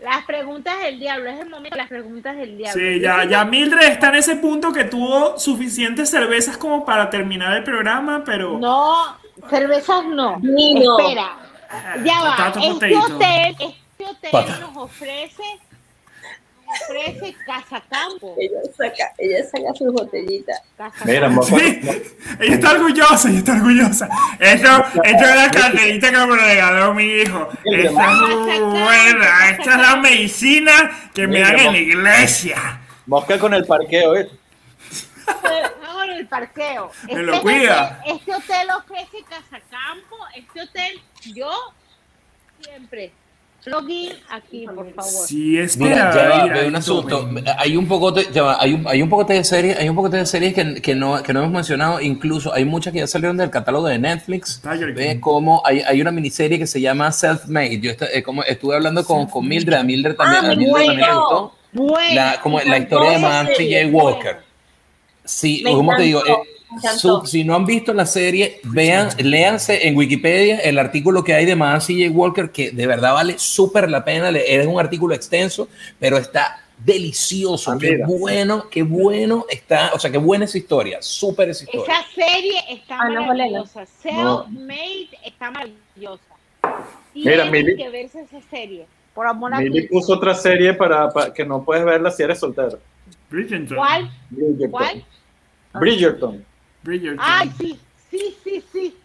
[0.00, 2.80] Las preguntas del diablo, es el momento de las preguntas del diablo.
[2.80, 7.56] Sí, ya, ya Mildred está en ese punto que tuvo suficientes cervezas como para terminar
[7.56, 8.58] el programa, pero...
[8.58, 9.16] No,
[9.50, 10.38] cervezas no.
[10.40, 10.98] Vino.
[10.98, 11.36] Espera,
[12.04, 12.52] ya va.
[12.54, 14.58] Este hotel, este hotel Pata.
[14.60, 15.42] nos ofrece,
[16.66, 18.34] ofrece casa campo.
[18.38, 20.60] Ella saca, ella saca sus botellitas.
[21.04, 21.80] Mira, Sí,
[22.40, 24.08] ella está orgullosa, ella está orgullosa.
[24.38, 27.48] Esto, esto es la carterita que me regaló mi hijo.
[27.64, 29.50] Esta es muy buena.
[29.50, 32.80] Esta es la medicina que me dan en la iglesia.
[33.06, 34.28] Mosca con el parqueo, ¿eh?
[35.82, 36.90] No, en el parqueo.
[37.04, 38.00] Me lo cuida.
[38.02, 40.16] Hotel, este hotel ofrece casa campo.
[40.34, 41.00] Este hotel,
[41.34, 41.50] yo
[42.60, 43.12] siempre.
[43.64, 45.26] Login aquí, por favor.
[45.26, 46.14] Sí, Mira, espera.
[46.14, 47.28] ya va, mira, veo un asunto.
[47.58, 49.96] Hay un poco de, ya va, hay un, hay un poco de series, hay un
[49.96, 52.00] poco de series que, que no, que no hemos mencionado.
[52.00, 54.62] Incluso hay muchas que ya salieron del catálogo de Netflix.
[54.94, 57.80] Ve como hay, hay una miniserie que se llama Self Made.
[57.80, 60.86] Yo esta- eh, como estuve hablando con, con Mildred, a Mildred también, Ah, a Mildred
[60.86, 61.54] también le gustó.
[61.72, 63.92] Bueno, La, como la historia de serie, T.J.
[64.04, 64.36] Walker.
[65.24, 66.36] Sí, como te digo, eh,
[67.24, 71.56] si no han visto la serie, vean, léanse en Wikipedia el artículo que hay de
[71.56, 72.10] Madame T.J.
[72.16, 74.28] Walker, que de verdad vale súper la pena.
[74.30, 77.72] Es un artículo extenso, pero está delicioso.
[77.72, 78.06] Ah, qué mira.
[78.06, 79.90] bueno, qué bueno está.
[79.94, 80.98] O sea, qué buena esa historia.
[81.00, 81.92] Súper esa historia.
[81.94, 83.80] Esa serie está Ah, no, maravillosa.
[83.80, 84.44] No.
[84.46, 86.22] Self-Made está maravillosa.
[87.14, 88.86] Mira, Tienen Mili- que verse esa serie.
[89.14, 92.38] Por amor a Mili puso otra serie para, para que no puedes verla si eres
[92.38, 92.78] soltero.
[93.30, 93.76] Bridgerton.
[93.76, 94.10] ¿Cuál?
[94.30, 94.70] Bridgerton.
[94.70, 95.04] ¿Cuál?
[95.74, 96.44] Bridgerton.
[96.82, 97.24] Bridgerton.
[97.26, 98.96] Ay, sí, sí, sí, sí.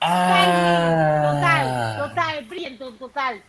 [0.00, 1.32] Ah.
[1.34, 3.42] Total, total, Bridgerton, total.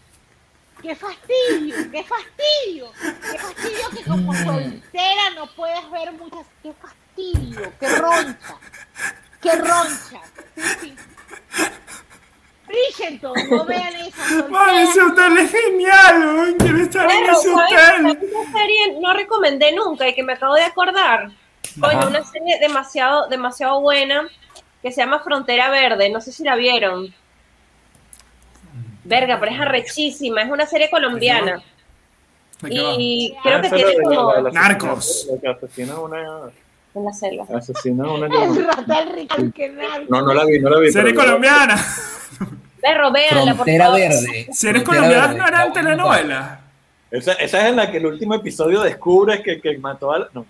[0.82, 1.92] ¡Qué fastidio!
[1.92, 2.92] ¡Qué fastidio!
[3.00, 6.46] ¡Qué fastidio que como soltera no puedes ver muchas!
[6.64, 7.72] ¡Qué fastidio!
[7.80, 8.56] ¡Qué roncha!
[9.42, 10.22] ¡Qué roncha!
[10.56, 10.96] Sí, sí.
[12.68, 14.48] Bridgerton, no vean eso.
[14.58, 16.56] Ay, ese hotel es genial.
[16.58, 17.72] Quiero estar en Pero, ese ¿sabes?
[17.74, 18.30] hotel.
[18.34, 21.32] Una serie no recomendé nunca y que me acabo de acordar.
[21.80, 24.28] Coño, una serie demasiado, demasiado buena
[24.82, 26.10] que se llama Frontera Verde.
[26.10, 27.14] No sé si la vieron.
[29.04, 30.42] Verga, pero es arrechísima.
[30.44, 31.62] Es una serie colombiana.
[32.70, 35.28] Y creo que tiene de- como la- la- Narcos.
[35.32, 36.20] La que asesina a una.
[36.94, 37.46] en la selva.
[37.56, 38.26] Asesina a una.
[38.28, 38.32] El
[38.68, 40.06] narco.
[40.10, 40.92] No, no la vi, no la vi.
[40.92, 41.76] Serie colombiana.
[42.82, 44.00] Perro, véanla, por Frontera favor.
[44.00, 44.48] Verde.
[44.52, 45.38] Si eres Frontera colombiana, Verde.
[45.40, 46.60] no eran telenovelas.
[47.12, 50.30] Esa, esa es en la que el último episodio descubres que, que mató a la.
[50.34, 50.46] No,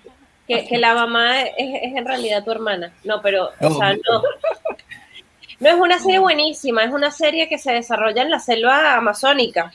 [0.59, 2.93] Que, que la mamá es, es en realidad tu hermana.
[3.03, 4.21] No, pero, o Oh, sea, no.
[5.59, 9.71] No es una serie buenísima, es una serie que se desarrolla en la selva amazónica.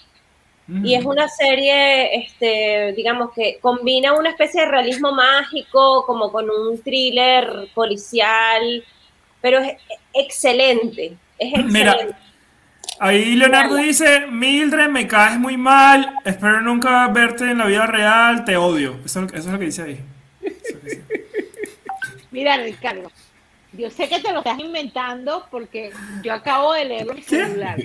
[0.82, 6.50] Y es una serie, este, digamos, que combina una especie de realismo mágico, como con
[6.50, 8.82] un thriller policial,
[9.40, 9.74] pero es
[10.12, 11.16] excelente.
[11.38, 11.72] Es excelente.
[11.72, 11.96] Mira,
[12.98, 18.44] ahí Leonardo dice, Mildred, me caes muy mal, espero nunca verte en la vida real,
[18.44, 18.96] te odio.
[19.04, 20.00] Eso, eso es lo que dice ahí.
[22.36, 23.10] Mira, Ricardo,
[23.72, 25.90] yo sé que te lo estás inventando porque
[26.22, 27.78] yo acabo de leerlo en celular.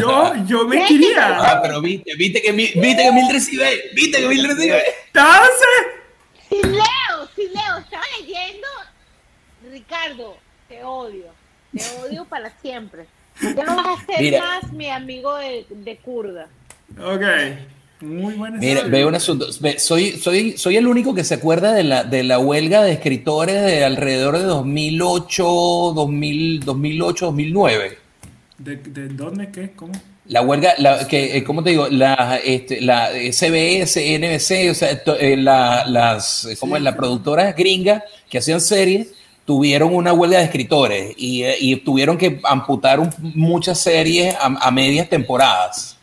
[0.00, 1.38] Yo, yo me quería.
[1.40, 4.68] Ah, pero viste, viste que, mi- viste que Mildred sí ve, viste que Mildred sí
[4.68, 4.82] ve.
[5.06, 8.66] Entonces, Si leo, si leo, estaba leyendo,
[9.70, 10.36] Ricardo,
[10.68, 11.26] te odio,
[11.72, 13.06] te odio para siempre.
[13.40, 14.40] Ya no vas a ser Mira.
[14.40, 16.48] más mi amigo de, de kurda.
[16.98, 17.22] ok.
[18.04, 19.46] Muy buena Mira, veo un asunto.
[19.78, 23.62] Soy, soy, soy el único que se acuerda de la, de la huelga de escritores
[23.62, 25.44] de alrededor de 2008,
[25.94, 27.98] 2000, 2008, 2009.
[28.58, 29.50] ¿De, de dónde?
[29.50, 29.72] ¿Qué?
[29.72, 29.92] ¿Cómo?
[30.26, 31.86] La huelga, la, que, eh, ¿cómo te digo?
[31.90, 36.82] La, este, la CBS, NBC, o sea, to- eh, la, las, eh, ¿cómo es?
[36.82, 39.08] Las productoras gringas que hacían series
[39.44, 44.46] tuvieron una huelga de escritores y, eh, y tuvieron que amputar un- muchas series a,
[44.46, 45.93] a medias temporadas.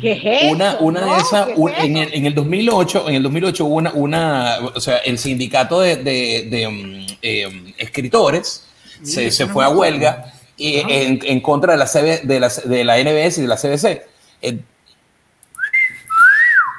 [0.00, 0.52] ¿Qué es eso?
[0.52, 1.48] Una, una de esas,
[1.78, 5.80] en, el, en el 2008, en el 2008 hubo una, una o sea, el sindicato
[5.80, 8.66] de, de- de, um, eh, escritores
[9.02, 12.48] se, Mira, se fue a huelga y en, en contra de la, CB de, la,
[12.48, 14.02] de la NBS y de la CBC.
[14.42, 14.58] Eh,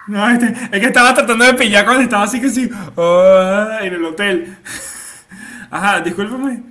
[0.08, 3.94] No, este, es que estaba tratando de pillar cuando estaba así que sí, ah, en
[3.94, 4.58] el hotel.
[5.72, 6.62] Ajá, discúlpame.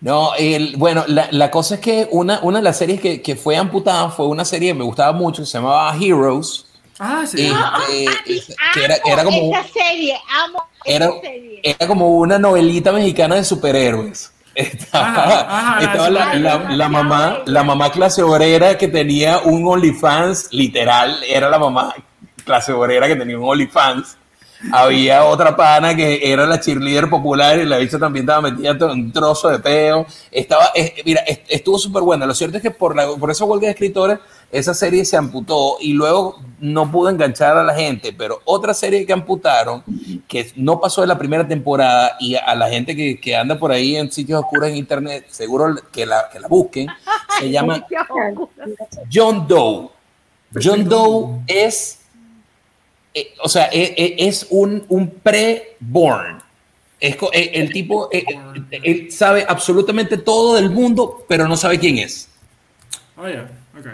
[0.00, 3.34] No, el, bueno, la, la cosa es que una, una de las series que, que
[3.36, 6.66] fue amputada fue una serie que me gustaba mucho, que se llamaba Heroes.
[7.00, 7.46] Ah, sí.
[7.46, 8.42] eh, Ah, eh, ay,
[8.74, 9.52] que era, era como...
[9.56, 11.60] esa serie, amo era, esa serie.
[11.62, 14.32] era como una novelita mexicana de superhéroes.
[14.58, 19.38] Estaba, Ajá, ajá, estaba la, la- la- la mamá, la mamá clase obrera que tenía
[19.38, 21.94] un OnlyFans, literal, era la mamá
[22.44, 24.17] clase obrera que tenía un OnlyFans.
[24.72, 28.82] Había otra pana que era la cheerleader popular y la bicha también estaba metida en
[28.82, 30.06] un trozo de peo.
[30.30, 32.26] Estaba, eh, mira, est- estuvo súper buena.
[32.26, 34.18] Lo cierto es que por, la, por esa huelga de escritores,
[34.50, 38.12] esa serie se amputó y luego no pudo enganchar a la gente.
[38.12, 39.84] Pero otra serie que amputaron,
[40.26, 43.70] que no pasó de la primera temporada y a la gente que, que anda por
[43.70, 46.88] ahí en sitios oscuros en internet, seguro que la, que la busquen,
[47.38, 47.86] se llama
[49.12, 49.90] John Doe.
[50.62, 51.97] John Doe es,
[53.14, 56.38] eh, o sea, eh, eh, es un, un pre-born.
[57.00, 57.16] Eh,
[57.54, 62.28] el tipo, eh, eh, él sabe absolutamente todo del mundo, pero no sabe quién es.
[63.16, 63.48] Oh, yeah.
[63.78, 63.86] Ok.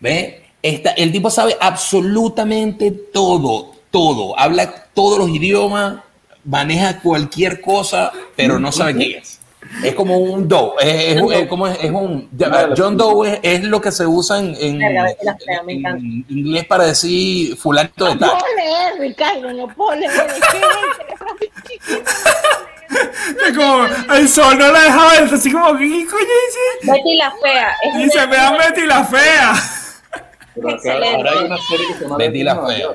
[0.00, 0.44] ¿Ve?
[0.62, 4.38] Esta- el tipo sabe absolutamente todo, todo.
[4.38, 6.00] Habla todos los idiomas,
[6.44, 9.37] maneja cualquier cosa, pero no sabe quién es.
[9.84, 10.72] Es como un Doe.
[10.80, 12.28] Es, es- es como es, es un.
[12.76, 15.88] John Doe es, es lo que se usa en, en- encanta.
[15.98, 18.30] en inglés para decir fulanito de No tal.
[18.38, 20.10] puedo leer, Ricardo, no puedo leer.
[23.46, 26.26] Es como, el sol no la deja ver, así como, ¿qué coño
[26.80, 26.90] dice?
[26.92, 27.72] Betty la fea.
[27.82, 29.52] Es Y se una- vean Betty la fea.
[30.54, 32.88] Pero acá- ahora hay una serie que se llama Betty la Fea.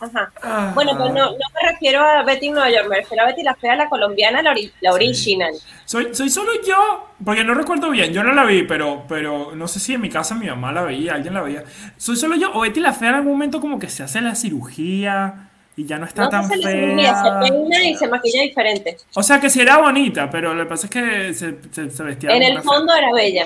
[0.00, 0.30] Ajá.
[0.42, 0.72] Ah.
[0.74, 3.54] Bueno, pues no, no me refiero a Betty Nueva York, me refiero a Betty la
[3.56, 5.52] fea, la colombiana, la, ori- la original.
[5.84, 9.66] Soy, soy solo yo, porque no recuerdo bien, yo no la vi, pero, pero no
[9.68, 11.64] sé si en mi casa mi mamá la veía, alguien la veía.
[11.96, 14.34] Soy solo yo, o Betty la fea en algún momento como que se hace la
[14.34, 17.40] cirugía y ya no está No tan se cirugía, se fea.
[17.40, 18.96] peina y se maquilla diferente.
[19.14, 22.02] O sea que sí era bonita, pero lo que pasa es que se, se, se
[22.02, 22.62] vestía En el fea.
[22.62, 23.44] fondo era bella.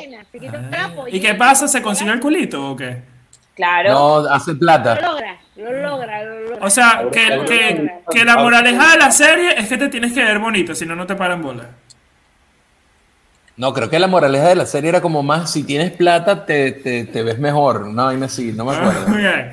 [0.71, 1.69] Trapo ¿Y qué pasa?
[1.69, 3.12] ¿Se consiguió el culito o qué?
[3.55, 3.91] Claro.
[3.91, 4.95] No, hace Lo plata.
[5.01, 6.67] logra, lo logra, lo logra.
[6.67, 10.23] O sea, que, Lo que, la moraleja de la serie es que te tienes que
[10.25, 11.67] ver bonito, si no, no te paran bola.
[13.55, 16.73] No, creo que la moraleja de la serie era como más, si tienes plata, te,
[16.73, 17.87] te, te ves mejor.
[17.87, 19.07] No, vaina así, no me acuerdo.
[19.09, 19.53] Muy bien,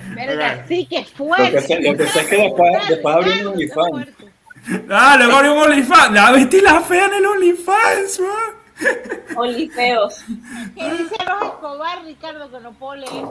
[0.67, 1.61] sí, que Lo que fuerte.
[1.61, 4.07] sé- lo que sé es que después- después abrió un OnlyFans.
[4.89, 6.13] Ah, luego abrió un OnlyFans.
[6.13, 8.87] La Betty la fea en el OnlyFans, man.
[9.35, 10.23] Only feos.
[10.75, 13.25] Que dice Roja Escobar, Ricardo, que no puedo leer.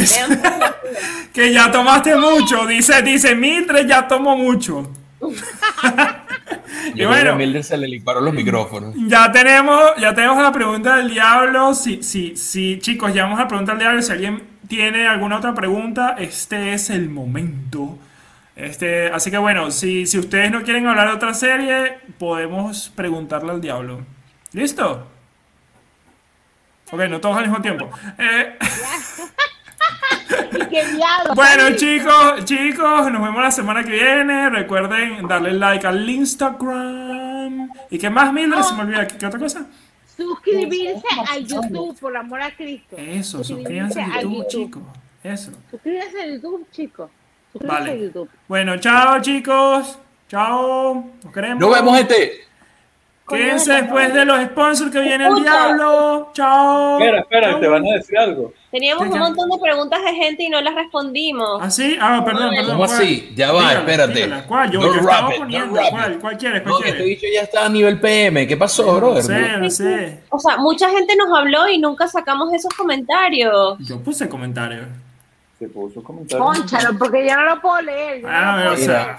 [1.32, 2.66] Que ya tomaste mucho.
[2.66, 4.90] Dice, dice, Mildred ya tomó mucho.
[6.94, 8.94] y a bueno, Mildred se le limparon los micrófonos.
[9.06, 11.74] ya tenemos, ya tenemos la pregunta del diablo.
[11.74, 14.02] Si, si, si, chicos, ya vamos a la pregunta del diablo.
[14.02, 17.98] Si alguien tiene alguna otra pregunta, este es el momento.
[18.56, 23.52] Este, así que bueno, si, si ustedes no quieren hablar de otra serie, podemos preguntarle
[23.52, 24.00] al diablo.
[24.52, 25.06] ¿Listo?
[26.92, 27.88] Ok, no todos al mismo tiempo.
[28.18, 28.58] Eh.
[31.34, 34.50] Bueno, chicos, chicos, nos vemos la semana que viene.
[34.50, 37.70] Recuerden darle like al Instagram.
[37.90, 38.62] ¿Y qué más, Mildred?
[38.62, 39.06] Se me olvida.
[39.06, 39.66] ¿Qué, qué otra cosa?
[40.16, 42.96] Suscribirse a YouTube, por amor a Cristo.
[42.96, 44.82] Eso, suscríbanse a YouTube, chicos.
[45.22, 45.52] Eso.
[45.70, 47.10] Suscríbanse a YouTube, chicos.
[47.52, 48.00] Suscríbanse a Vale.
[48.00, 48.30] YouTube.
[48.48, 49.98] Bueno, chao, chicos.
[50.28, 51.10] Chao.
[51.24, 51.60] Nos queremos.
[51.60, 52.49] Nos vemos, gente.
[53.30, 56.30] Quédense después de los sponsors que viene el diablo.
[56.34, 56.98] Chao.
[56.98, 57.60] Espera, espera, Chao.
[57.60, 58.52] te van a decir algo.
[58.70, 61.58] Teníamos ¿Qué, un montón de preguntas de gente y no las respondimos.
[61.60, 61.96] ¿Ah, sí?
[62.00, 62.76] Ah, perdón, perdón.
[62.76, 62.98] ¿Cómo ¿cuál?
[63.00, 63.32] así?
[63.34, 64.12] Ya va, Dígala, espérate.
[64.14, 64.46] dígala.
[64.46, 64.70] ¿Cuál?
[64.70, 65.80] Yo, No yo estaba it, no poniendo.
[65.82, 65.88] it.
[65.90, 66.18] ¿Cuál?
[66.20, 66.62] ¿Cuál quieres?
[66.62, 67.04] ¿Cuál No, este quieres?
[67.06, 68.46] bicho ya está a nivel PM.
[68.46, 69.22] ¿Qué pasó, No brother?
[69.24, 70.20] sé, no sé.
[70.30, 73.76] O sea, mucha gente nos habló y nunca sacamos esos comentarios.
[73.80, 74.86] Yo puse comentarios.
[75.58, 76.46] Se puso comentarios.
[76.56, 78.22] Pónchalo, porque yo no lo puedo leer.
[78.22, 79.18] no Ah, o sea.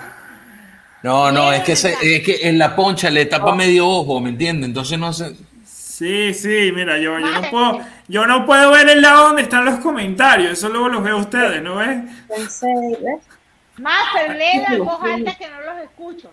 [1.03, 4.29] No, no, es que, se- es que en la poncha le tapa medio ojo, ¿me
[4.29, 4.67] entiendes?
[4.67, 5.35] Entonces no sé.
[5.65, 9.65] Sí, sí, mira, yo, yo no puedo, yo no puedo ver el lado donde están
[9.65, 11.99] los comentarios, eso luego los veo ustedes, ¿no ves?
[14.13, 16.31] Pero lee en voz alta que no los escucho.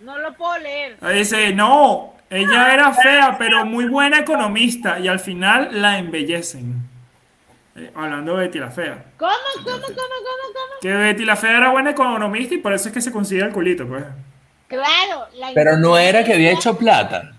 [0.00, 0.96] No lo puedo leer.
[1.14, 6.91] Dice, no, ella era fea, pero muy buena economista, y al final la embellecen.
[7.74, 9.02] Eh, hablando de Betty la fea.
[9.16, 9.32] ¿Cómo,
[9.64, 10.80] cómo, cómo, cómo, cómo?
[10.82, 13.52] Que Betty la fea era buena economista y por eso es que se consigue el
[13.52, 14.04] culito, pues.
[14.68, 15.26] Claro.
[15.36, 17.32] La Pero no era que había hecho plata.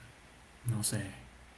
[0.66, 1.02] No sé.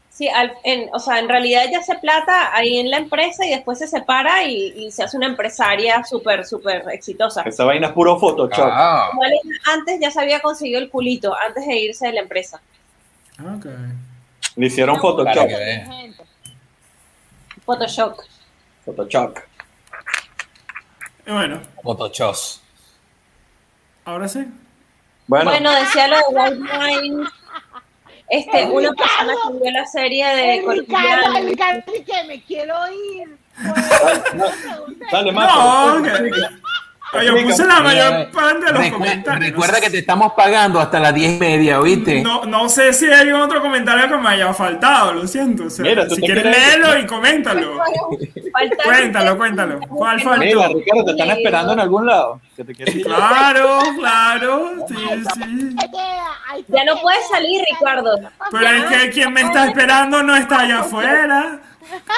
[0.10, 3.50] Sí, al- en- o sea, en realidad ella hace plata ahí en la empresa y
[3.50, 7.42] después se separa y, y se hace una empresaria súper, súper exitosa.
[7.42, 8.70] Esa vaina es puro Photoshop.
[8.72, 9.10] Ah,
[9.74, 12.62] antes ya se había conseguido el culito, antes de irse de la empresa.
[13.58, 13.66] Ok.
[14.56, 15.50] Le hicieron Photoshop.
[17.66, 18.20] Photoshop.
[18.86, 19.38] Photoshop.
[21.28, 22.36] Y bueno, Photoshop.
[24.06, 24.46] ahora sí.
[25.28, 27.30] Bueno, Bueno, decía lo de White.
[28.30, 28.96] Este, El una Ricardo.
[28.96, 31.46] persona que vio la serie de El Ricardo, el.
[31.48, 33.38] Ricardo que me quiero ir.
[35.12, 36.00] dale, Pues, Mato.
[36.00, 36.08] No, ok.
[37.24, 39.52] Yo puse la mayor parte de los recu- comentarios.
[39.52, 42.22] Recuerda que te estamos pagando hasta las diez y media, ¿oíste?
[42.22, 45.66] No, no sé si hay otro comentario que me haya faltado, lo siento.
[45.66, 47.80] o sea, Mira, ¿tú si quieres léelo y coméntalo.
[48.84, 49.80] Cuéntalo, cuéntalo.
[49.88, 50.46] ¿Cuál faltó?
[50.46, 52.42] Mira, Ricardo, te están esperando en algún lado.
[52.56, 52.74] Que te.
[53.04, 54.96] Claro, claro, sí,
[55.34, 55.76] sí.
[56.68, 58.18] Ya no puedes salir, Ricardo.
[58.52, 61.60] Pero es que quien me está esperando no está allá afuera.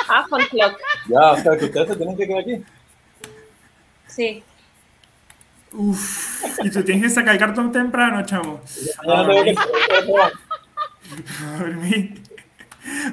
[0.10, 0.26] Ah.
[1.10, 2.64] Ya, o sea, que ustedes se tienen que quedar aquí.
[4.08, 4.44] Sí.
[5.78, 8.62] Uf, y tú tienes que sacar el cartón temprano, chamo.
[9.08, 9.24] A
[11.60, 12.22] dormir.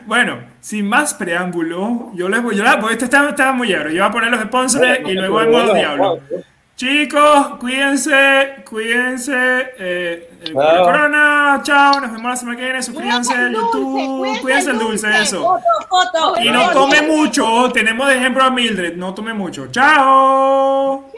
[0.07, 3.91] Bueno, sin más preámbulo, yo les voy, yo la, porque este está, está muy ebrio.
[3.91, 6.21] Yo voy a poner los sponsors y luego el modo diablo.
[6.77, 9.33] Chicos, cuídense, cuídense.
[9.79, 12.83] Eh, eh, corona, chao, nos vemos la semana que viene.
[12.83, 15.23] Suscríbanse Cuídense a el dulce, YouTube, cuídense el el dulce, dulce.
[15.23, 15.41] eso.
[15.43, 16.41] Foto, foto.
[16.41, 19.67] Y no tome mucho, tenemos de ejemplo a Mildred, no tome mucho.
[19.69, 21.11] Chao.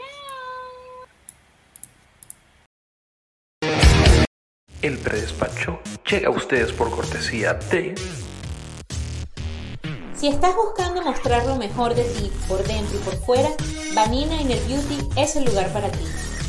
[4.87, 7.93] El predespacho llega a ustedes por cortesía de
[10.15, 13.49] Si estás buscando mostrar lo mejor de ti por dentro y por fuera,
[13.93, 16.05] Vanina Inner Beauty es el lugar para ti.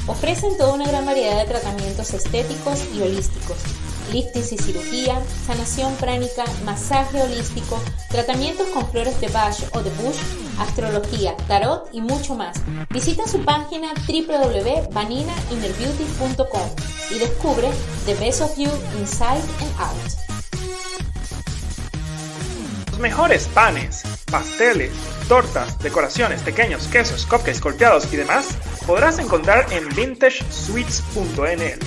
[0.06, 3.56] Ofrecen toda una gran variedad de tratamientos estéticos y holísticos.
[4.12, 7.80] Liftings y cirugía, sanación pránica, masaje holístico,
[8.10, 10.18] tratamientos con flores de Bach o de Bush,
[10.58, 12.56] astrología, tarot y mucho más.
[12.90, 16.68] Visita su página www.vaninainnerbeauty.com
[17.10, 17.68] y descubre
[18.06, 19.96] the best of you inside and out.
[22.90, 24.92] Los mejores panes, pasteles,
[25.28, 28.48] tortas, decoraciones, pequeños, quesos, cupcakes golpeados y demás
[28.86, 31.78] podrás encontrar en vintagesweets.nl.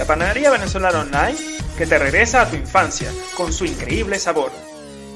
[0.00, 1.36] La panadería venezolana online
[1.76, 4.50] que te regresa a tu infancia con su increíble sabor.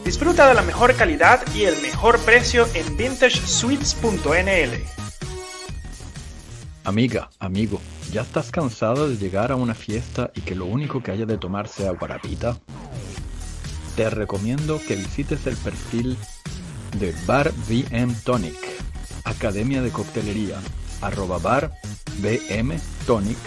[0.05, 4.85] Disfruta de la mejor calidad y el mejor precio en vintagesweets.nl.
[6.85, 7.81] Amiga, amigo,
[8.13, 11.39] ¿ya estás cansado de llegar a una fiesta y que lo único que haya de
[11.39, 12.59] tomar sea guarapita?
[13.97, 16.19] Te recomiendo que visites el perfil
[16.99, 18.59] de Bar BM Tonic,
[19.25, 20.61] Academia de Coctelería,
[21.01, 21.73] arroba bar
[22.19, 23.39] BM Tonic,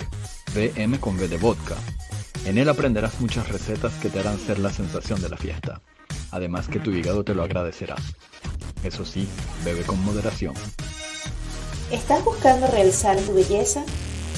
[0.54, 1.76] BM con B de vodka.
[2.46, 5.82] En él aprenderás muchas recetas que te harán ser la sensación de la fiesta,
[6.32, 7.96] además que tu hígado te lo agradecerá.
[8.84, 9.28] Eso sí,
[9.66, 10.54] bebe con moderación.
[11.92, 13.84] ¿Estás buscando realzar tu belleza?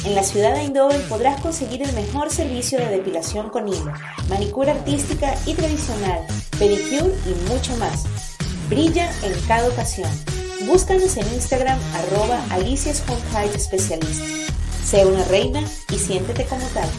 [0.06, 3.92] En la ciudad de Eindhoven podrás conseguir el mejor servicio de depilación con hilo,
[4.30, 6.26] manicura artística y tradicional,
[6.58, 8.06] pedicure y mucho más.
[8.70, 10.10] Brilla en cada ocasión.
[10.66, 12.40] Búscanos en Instagram arroba
[13.58, 14.50] Specialist.
[14.90, 16.90] Sé una reina y siéntete como tal.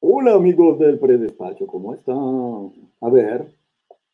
[0.00, 2.72] Hola amigos del predespacho, ¿cómo están?
[3.00, 3.54] A ver,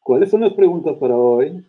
[0.01, 1.67] ¿cuáles son las preguntas para hoy?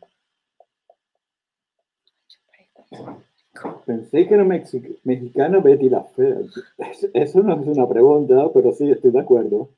[3.85, 6.39] Pensé que era mexi- mexicana Betty la Fea.
[6.77, 9.69] Es- Eso no es una pregunta, pero sí estoy de acuerdo.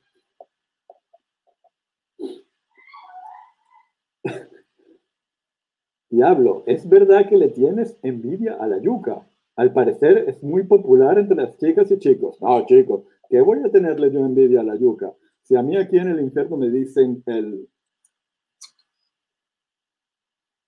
[6.10, 9.26] Diablo, ¿es verdad que le tienes envidia a la yuca?
[9.56, 12.40] Al parecer es muy popular entre las chicas y chicos.
[12.40, 15.12] No, chicos, ¿qué voy a tenerle yo envidia a la yuca?
[15.42, 17.66] Si a mí aquí en el infierno me dicen el...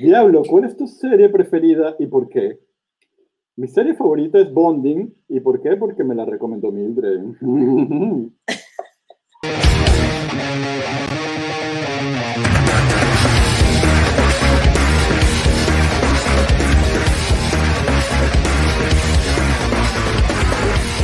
[0.01, 2.59] Diablo, ¿cuál es tu serie preferida y por qué?
[3.55, 5.13] Mi serie favorita es Bonding.
[5.29, 5.75] ¿Y por qué?
[5.75, 7.21] Porque me la recomendó Mildred.